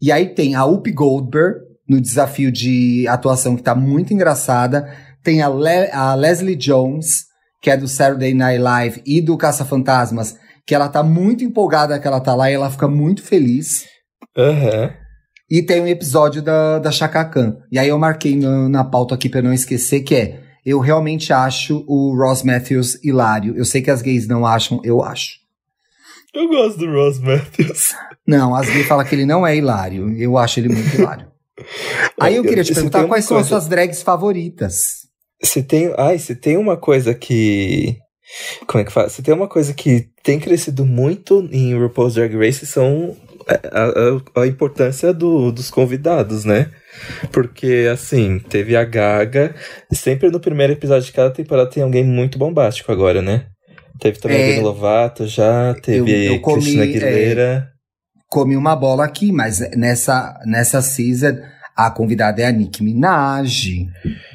[0.00, 4.88] E aí tem a Up Goldberg no desafio de atuação que tá muito engraçada.
[5.24, 7.31] Tem a, Le a Leslie Jones
[7.62, 10.36] que é do Saturday Night Live e do Caça Fantasmas,
[10.66, 13.86] que ela tá muito empolgada que ela tá lá e ela fica muito feliz.
[14.36, 14.90] Uhum.
[15.48, 17.56] E tem um episódio da, da Chaka Khan.
[17.70, 21.32] E aí eu marquei no, na pauta aqui pra não esquecer, que é eu realmente
[21.32, 23.56] acho o Ross Matthews hilário.
[23.56, 25.42] Eu sei que as gays não acham, eu acho.
[26.34, 27.94] Eu gosto do Ross Matthews.
[28.26, 30.16] Não, as gays falam que ele não é hilário.
[30.16, 31.26] Eu acho ele muito hilário.
[32.18, 33.26] Aí eu queria te perguntar quais coisa...
[33.26, 35.01] são as suas drags favoritas.
[35.42, 37.98] Se tem, ai, se tem uma coisa que
[38.66, 39.08] como é que fala?
[39.08, 43.16] Se tem uma coisa que tem crescido muito em RuPaul's Drag Race são
[43.46, 46.70] a, a, a importância do, dos convidados, né?
[47.30, 49.54] Porque, assim, teve a Gaga.
[49.92, 53.46] Sempre no primeiro episódio de cada temporada tem alguém muito bombástico agora, né?
[53.98, 57.42] Teve também é, a Demi Lovato já, teve eu, eu comi, Cristina Aguilera.
[57.42, 57.72] É,
[58.28, 61.36] comi uma bola aqui, mas nessa, nessa season
[61.76, 63.88] a convidada é a Nicki Minaj.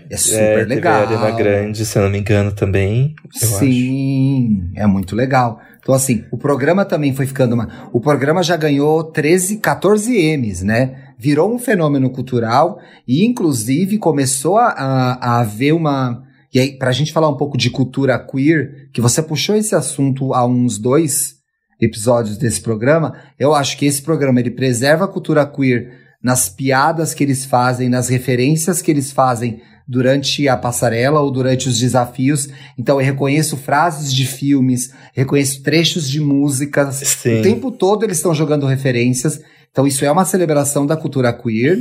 [0.10, 1.02] É super é, legal.
[1.02, 3.16] Teve a Ariana Grande, se eu não me engano, também.
[3.32, 4.84] Sim, acho.
[4.84, 5.60] é muito legal.
[5.80, 7.90] Então, assim, o programa também foi ficando uma.
[7.94, 11.14] O programa já ganhou 13, 14 M's, né?
[11.18, 16.24] Virou um fenômeno cultural e, inclusive, começou a, a, a haver uma.
[16.54, 20.34] E aí, pra gente falar um pouco de cultura queer, que você puxou esse assunto
[20.34, 21.38] há uns dois
[21.80, 27.14] episódios desse programa, eu acho que esse programa ele preserva a cultura queer nas piadas
[27.14, 32.50] que eles fazem, nas referências que eles fazem durante a passarela ou durante os desafios.
[32.78, 36.96] Então eu reconheço frases de filmes, reconheço trechos de músicas.
[36.96, 37.40] Sim.
[37.40, 39.40] O tempo todo eles estão jogando referências.
[39.72, 41.78] Então isso é uma celebração da cultura queer.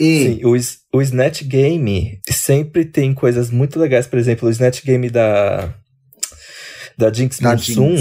[0.00, 0.24] E...
[0.24, 4.08] Sim, o, o Snatch Game sempre tem coisas muito legais.
[4.08, 5.72] Por exemplo, o Snatch Game da,
[6.98, 7.96] da Jinx Monsoon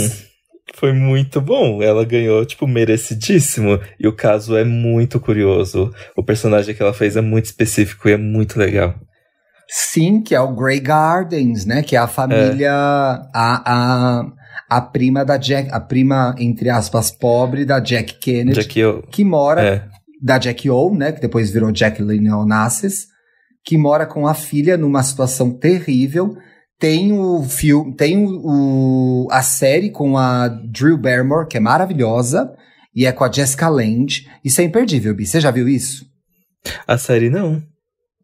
[0.75, 1.81] foi muito bom.
[1.81, 3.79] Ela ganhou, tipo, merecidíssimo.
[3.99, 5.93] E o caso é muito curioso.
[6.15, 8.95] O personagem que ela fez é muito específico e é muito legal.
[9.69, 11.81] Sim, que é o Grey Gardens, né?
[11.81, 12.67] Que é a família.
[12.69, 13.29] É.
[13.33, 14.25] A, a,
[14.69, 15.69] a prima da Jack.
[15.71, 18.59] A prima, entre aspas, pobre da Jack Kennedy.
[18.59, 19.01] Jack o.
[19.03, 19.61] Que mora.
[19.63, 19.87] É.
[20.21, 21.11] Da Jack O, né?
[21.11, 23.07] Que depois virou Jacqueline Onassis.
[23.65, 26.35] que mora com a filha numa situação terrível.
[26.83, 32.53] Tem o filme, tem o, a série com a Drew Barrymore, que é maravilhosa,
[32.93, 34.27] e é com a Jessica Lange.
[34.43, 35.25] Isso é imperdível, Bi.
[35.25, 36.05] Você já viu isso?
[36.85, 37.63] A série não.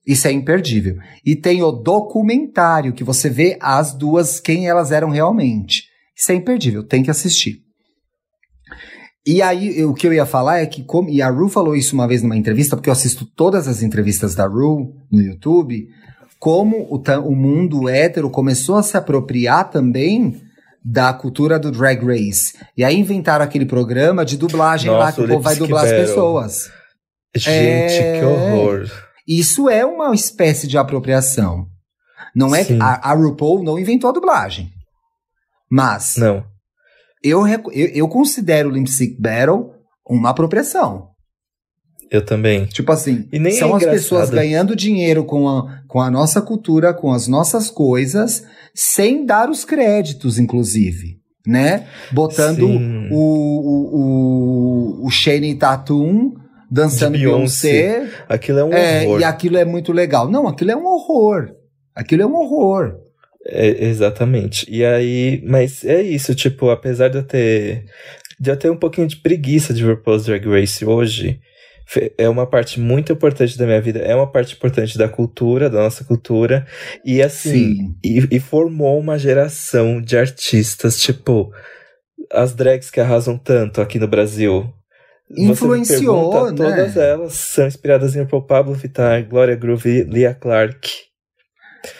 [0.06, 0.98] Isso é imperdível.
[1.26, 5.84] E tem o documentário, que você vê as duas, quem elas eram realmente.
[6.14, 7.62] Isso é imperdível, tem que assistir.
[9.26, 11.96] E aí, o que eu ia falar é que, como, e a Ru falou isso
[11.96, 15.88] uma vez numa entrevista, porque eu assisto todas as entrevistas da Ru no YouTube,
[16.40, 20.42] como o, o mundo hétero começou a se apropriar também
[20.84, 22.58] da cultura do Drag Race.
[22.76, 25.92] E aí inventaram aquele programa de dublagem Nossa, lá, que o povo vai dublar as
[25.92, 26.72] pessoas.
[27.36, 28.20] Gente, é...
[28.20, 28.90] que horror.
[29.28, 31.68] Isso é uma espécie de apropriação.
[32.34, 34.72] Não é a, a RuPaul não inventou a dublagem.
[35.70, 36.44] Mas não.
[37.22, 38.88] Eu, eu, eu considero o Limp
[39.20, 39.74] Battle
[40.08, 41.09] uma apropriação.
[42.12, 42.66] Eu também.
[42.66, 47.12] Tipo assim, são é as pessoas ganhando dinheiro com a, com a nossa cultura, com
[47.12, 48.44] as nossas coisas,
[48.74, 51.20] sem dar os créditos, inclusive.
[51.46, 51.88] Né?
[52.12, 56.34] Botando o, o, o, o Shane Tatum
[56.70, 58.00] dançando Beyoncé.
[58.00, 58.10] Beyoncé.
[58.28, 59.20] Aquilo é um é, horror.
[59.20, 60.30] E aquilo é muito legal.
[60.30, 61.52] Não, aquilo é um horror.
[61.96, 62.96] Aquilo é um horror.
[63.46, 64.66] É, exatamente.
[64.70, 67.86] E aí, mas é isso, tipo, apesar de eu ter
[68.40, 71.42] de eu ter um pouquinho de preguiça de RuPaul's Drag Race hoje,
[72.18, 75.80] é uma parte muito importante da minha vida, é uma parte importante da cultura, da
[75.80, 76.66] nossa cultura,
[77.04, 81.52] e assim, e, e, formou uma geração de artistas, tipo,
[82.32, 84.72] as drags que arrasam tanto aqui no Brasil,
[85.36, 86.76] influenciou, pergunta, né?
[86.76, 90.90] Todas elas são inspiradas em Pablo Vittar, Gloria Groove, Lia Clark.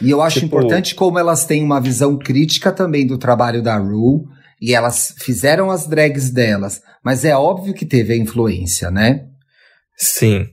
[0.02, 0.48] E eu acho tipo...
[0.48, 4.26] importante como elas têm uma visão crítica também do trabalho da Ru,
[4.62, 9.26] e elas fizeram as drags delas, mas é óbvio que teve a influência, né?
[10.00, 10.48] Sim.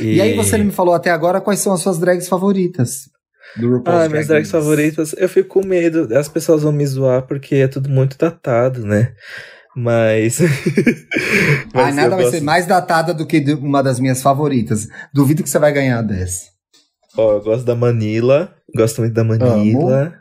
[0.00, 0.14] E...
[0.14, 3.08] e aí você me falou até agora quais são as suas drags favoritas.
[3.56, 6.08] Do RuPaul's ah, minhas drags favoritas, eu fico com medo.
[6.16, 9.14] As pessoas vão me zoar porque é tudo muito datado, né?
[9.76, 10.40] Mas.
[11.72, 12.34] Mas ah, nada vai gosto...
[12.34, 14.88] ser mais datada do que uma das minhas favoritas.
[15.12, 16.46] Duvido que você vai ganhar dessa.
[17.16, 18.54] Ó, oh, eu gosto da Manila.
[18.74, 20.02] Gosto muito da Manila.
[20.02, 20.14] Amo.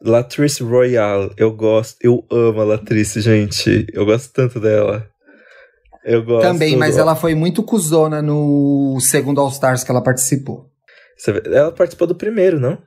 [0.00, 1.32] Latrice Royale.
[1.36, 1.96] Eu gosto.
[2.00, 3.86] Eu amo a Latrice, gente.
[3.92, 5.08] Eu gosto tanto dela.
[6.04, 6.42] Eu gosto.
[6.42, 10.70] Também, mas ela foi muito cuzona no segundo All Stars que ela participou.
[11.46, 12.78] Ela participou do primeiro, não?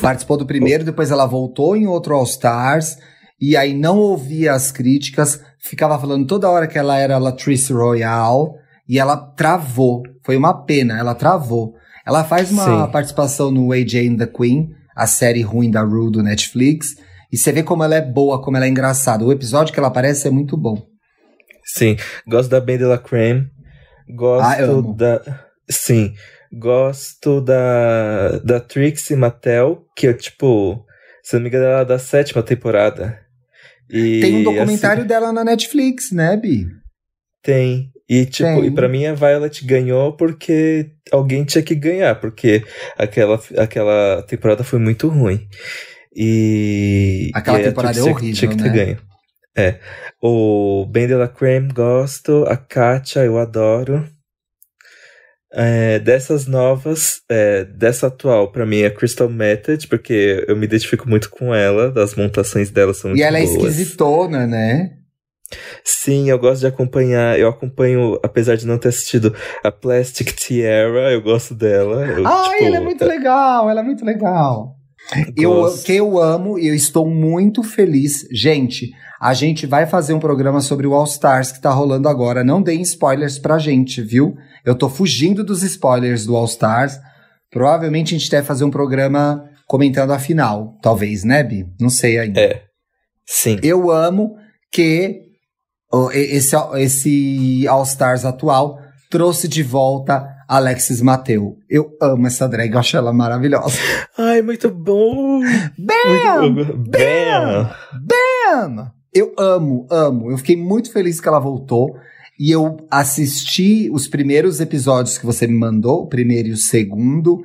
[0.00, 2.96] Participou do primeiro, depois ela voltou em outro All Stars
[3.40, 8.50] e aí não ouvia as críticas, ficava falando toda hora que ela era Latrice Royale,
[8.88, 10.02] e ela travou.
[10.24, 11.74] Foi uma pena, ela travou.
[12.06, 12.92] Ela faz uma Sim.
[12.92, 16.96] participação no AJ and the Queen, a série ruim da Rue do Netflix,
[17.30, 19.24] e você vê como ela é boa, como ela é engraçada.
[19.24, 20.86] O episódio que ela aparece é muito bom.
[21.66, 21.96] Sim,
[22.26, 23.50] gosto da Ben de la Creme,
[24.08, 25.46] gosto ah, da...
[25.68, 26.14] Sim,
[26.52, 30.86] gosto da, da Trixie Mattel, que é tipo,
[31.22, 33.18] se não me engano, ela é da sétima temporada.
[33.90, 36.66] E, tem um documentário assim, dela na Netflix, né, Bi?
[37.42, 37.90] Tem.
[38.08, 38.66] E, tipo, tem.
[38.66, 42.64] e pra mim a Violet ganhou porque alguém tinha que ganhar, porque
[42.96, 45.48] aquela, aquela temporada foi muito ruim.
[46.14, 47.30] E.
[47.34, 48.34] Aquela e temporada é horrível.
[48.34, 48.84] Tinha que ter né?
[48.84, 48.98] ganho.
[49.56, 49.78] É.
[50.22, 54.06] O Ben de la Creme gosto, a Katia eu adoro.
[55.52, 61.08] É, dessas novas, é, dessa atual, para mim é Crystal Method, porque eu me identifico
[61.08, 63.50] muito com ela, as montações dela são muito E ela boas.
[63.50, 64.90] é esquisitona, né?
[65.84, 67.38] Sim, eu gosto de acompanhar.
[67.38, 72.04] Eu acompanho, apesar de não ter assistido a Plastic Tiara, eu gosto dela.
[72.04, 74.75] Eu, Ai, tipo, ela é muito legal, ela é muito legal.
[75.36, 78.26] Eu, que eu amo e eu estou muito feliz.
[78.30, 78.90] Gente,
[79.20, 82.42] a gente vai fazer um programa sobre o All Stars que tá rolando agora.
[82.42, 84.36] Não deem spoilers pra gente, viu?
[84.64, 86.98] Eu tô fugindo dos spoilers do All Stars.
[87.50, 90.76] Provavelmente a gente deve fazer um programa comentando a final.
[90.82, 91.66] Talvez, né, Bi?
[91.80, 92.40] Não sei ainda.
[92.40, 92.62] É.
[93.24, 93.58] Sim.
[93.62, 94.36] Eu amo
[94.72, 95.22] que
[96.12, 98.78] esse, esse All Stars atual
[99.10, 101.58] trouxe de volta Alexis Mateu.
[101.68, 103.78] Eu amo essa drag, eu acho ela maravilhosa.
[104.16, 105.40] Ai, muito bom!
[105.78, 106.50] Bam!
[106.52, 106.90] Muito bom.
[106.90, 107.70] Bam!
[108.02, 108.92] Bam!
[109.12, 110.30] Eu amo, amo.
[110.30, 111.96] Eu fiquei muito feliz que ela voltou.
[112.38, 117.42] E eu assisti os primeiros episódios que você me mandou, o primeiro e o segundo.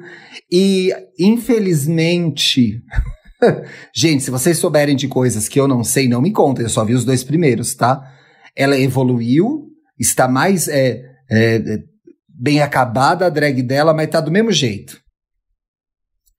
[0.51, 2.83] E, infelizmente.
[3.95, 6.63] Gente, se vocês souberem de coisas que eu não sei, não me contem.
[6.63, 8.01] Eu só vi os dois primeiros, tá?
[8.55, 11.79] Ela evoluiu, está mais é, é,
[12.41, 14.99] bem acabada a drag dela, mas tá do mesmo jeito.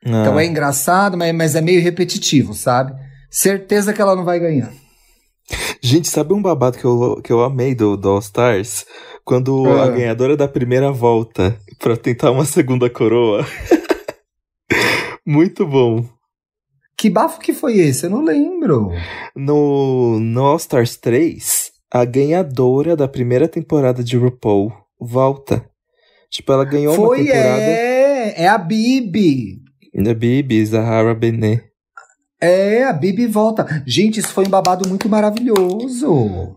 [0.05, 0.23] Ah.
[0.23, 2.93] Então é engraçado, mas, mas é meio repetitivo, sabe?
[3.31, 4.73] Certeza que ela não vai ganhar.
[5.81, 8.85] Gente, sabe um babado que eu, que eu amei do, do All Stars?
[9.25, 9.89] Quando a ah.
[9.91, 13.47] ganhadora da primeira volta, pra tentar uma segunda coroa,
[15.25, 16.05] Muito bom.
[16.97, 18.07] Que bafo que foi esse?
[18.07, 18.91] Eu não lembro.
[19.37, 25.65] No, no All Stars 3, a ganhadora da primeira temporada de RuPaul volta.
[26.33, 27.61] Tipo, ela ganhou foi, uma temporada.
[27.61, 29.61] É, é a Bibi.
[29.95, 31.63] A Bibi, Zahara Benet.
[32.41, 33.85] É, a Bibi volta.
[33.87, 36.57] Gente, isso foi um babado muito maravilhoso.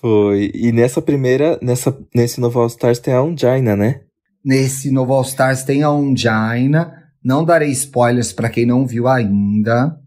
[0.00, 0.52] Foi.
[0.54, 4.02] E nessa primeira, nessa, nesse novo All Stars tem a Ungina, né?
[4.44, 6.94] Nesse novo All Stars tem a Ungina.
[7.22, 9.98] Não darei spoilers para quem não viu ainda.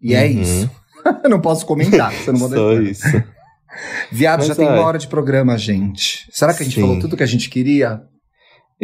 [0.00, 0.24] E é uhum.
[0.24, 0.70] é isso.
[1.24, 3.04] Eu não posso comentar, você não vou Só isso.
[4.12, 6.28] Viado, Mas já tem uma hora de programa, gente.
[6.30, 6.82] Será que a gente Sim.
[6.82, 8.00] falou tudo que a gente queria?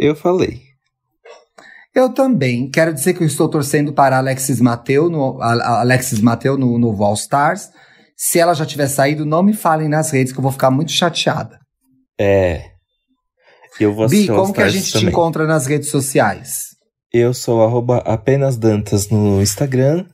[0.01, 0.63] Eu falei.
[1.93, 2.71] Eu também.
[2.71, 7.13] Quero dizer que eu estou torcendo para Alexis Mateu no, Alexis Mateu no, no All
[7.13, 7.69] Stars.
[8.17, 10.91] Se ela já tiver saído, não me falem nas redes, que eu vou ficar muito
[10.91, 11.59] chateada.
[12.19, 12.71] É.
[13.79, 15.07] Eu vou Bi, como que a gente também.
[15.07, 16.69] te encontra nas redes sociais?
[17.13, 20.05] Eu sou arroba apenas Dantas no Instagram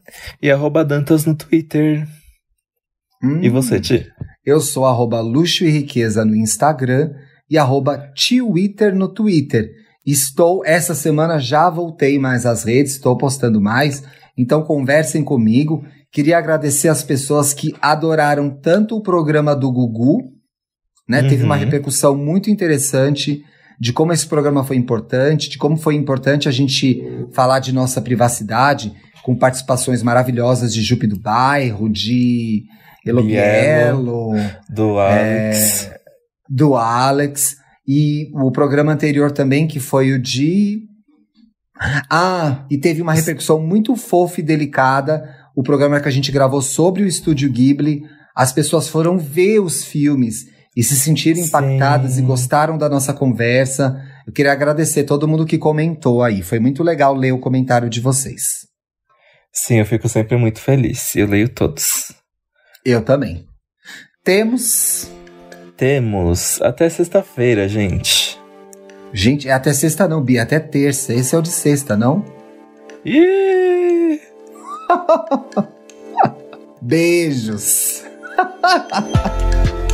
[0.42, 2.06] e arroba Dantas no Twitter.
[3.24, 3.40] Hum.
[3.42, 4.06] E você, Ti?
[4.46, 7.12] Eu sou arroba luxo e riqueza no Instagram
[7.50, 9.70] e arroba Twitter no Twitter.
[10.06, 14.04] Estou, essa semana já voltei mais às redes, estou postando mais,
[14.38, 15.84] então conversem comigo.
[16.12, 20.32] Queria agradecer as pessoas que adoraram tanto o programa do Gugu,
[21.08, 21.22] né?
[21.22, 21.28] Uhum.
[21.28, 21.62] Teve uma uhum.
[21.62, 23.44] repercussão muito interessante
[23.80, 28.02] de como esse programa foi importante, de como foi importante a gente falar de nossa
[28.02, 28.94] privacidade,
[29.24, 32.64] com participações maravilhosas de Jupe do Bairro, de
[33.06, 34.32] Elo Bielo,
[34.70, 35.92] do Alex.
[35.92, 35.97] É,
[36.50, 37.58] do Alex.
[37.88, 40.82] E o programa anterior também, que foi o de.
[42.10, 45.24] Ah, e teve uma repercussão muito fofa e delicada.
[45.56, 48.04] O programa que a gente gravou sobre o estúdio Ghibli.
[48.36, 50.46] As pessoas foram ver os filmes
[50.76, 52.22] e se sentiram impactadas Sim.
[52.22, 54.00] e gostaram da nossa conversa.
[54.28, 56.44] Eu queria agradecer todo mundo que comentou aí.
[56.44, 58.68] Foi muito legal ler o comentário de vocês.
[59.52, 61.16] Sim, eu fico sempre muito feliz.
[61.16, 62.14] Eu leio todos.
[62.86, 63.44] Eu também.
[64.24, 65.10] Temos
[65.78, 68.38] temos até sexta-feira, gente.
[69.14, 71.14] Gente, é até sexta não, Bia, até terça.
[71.14, 72.26] Esse é o de sexta, não?
[73.06, 74.20] Ih!
[76.82, 78.04] Beijos.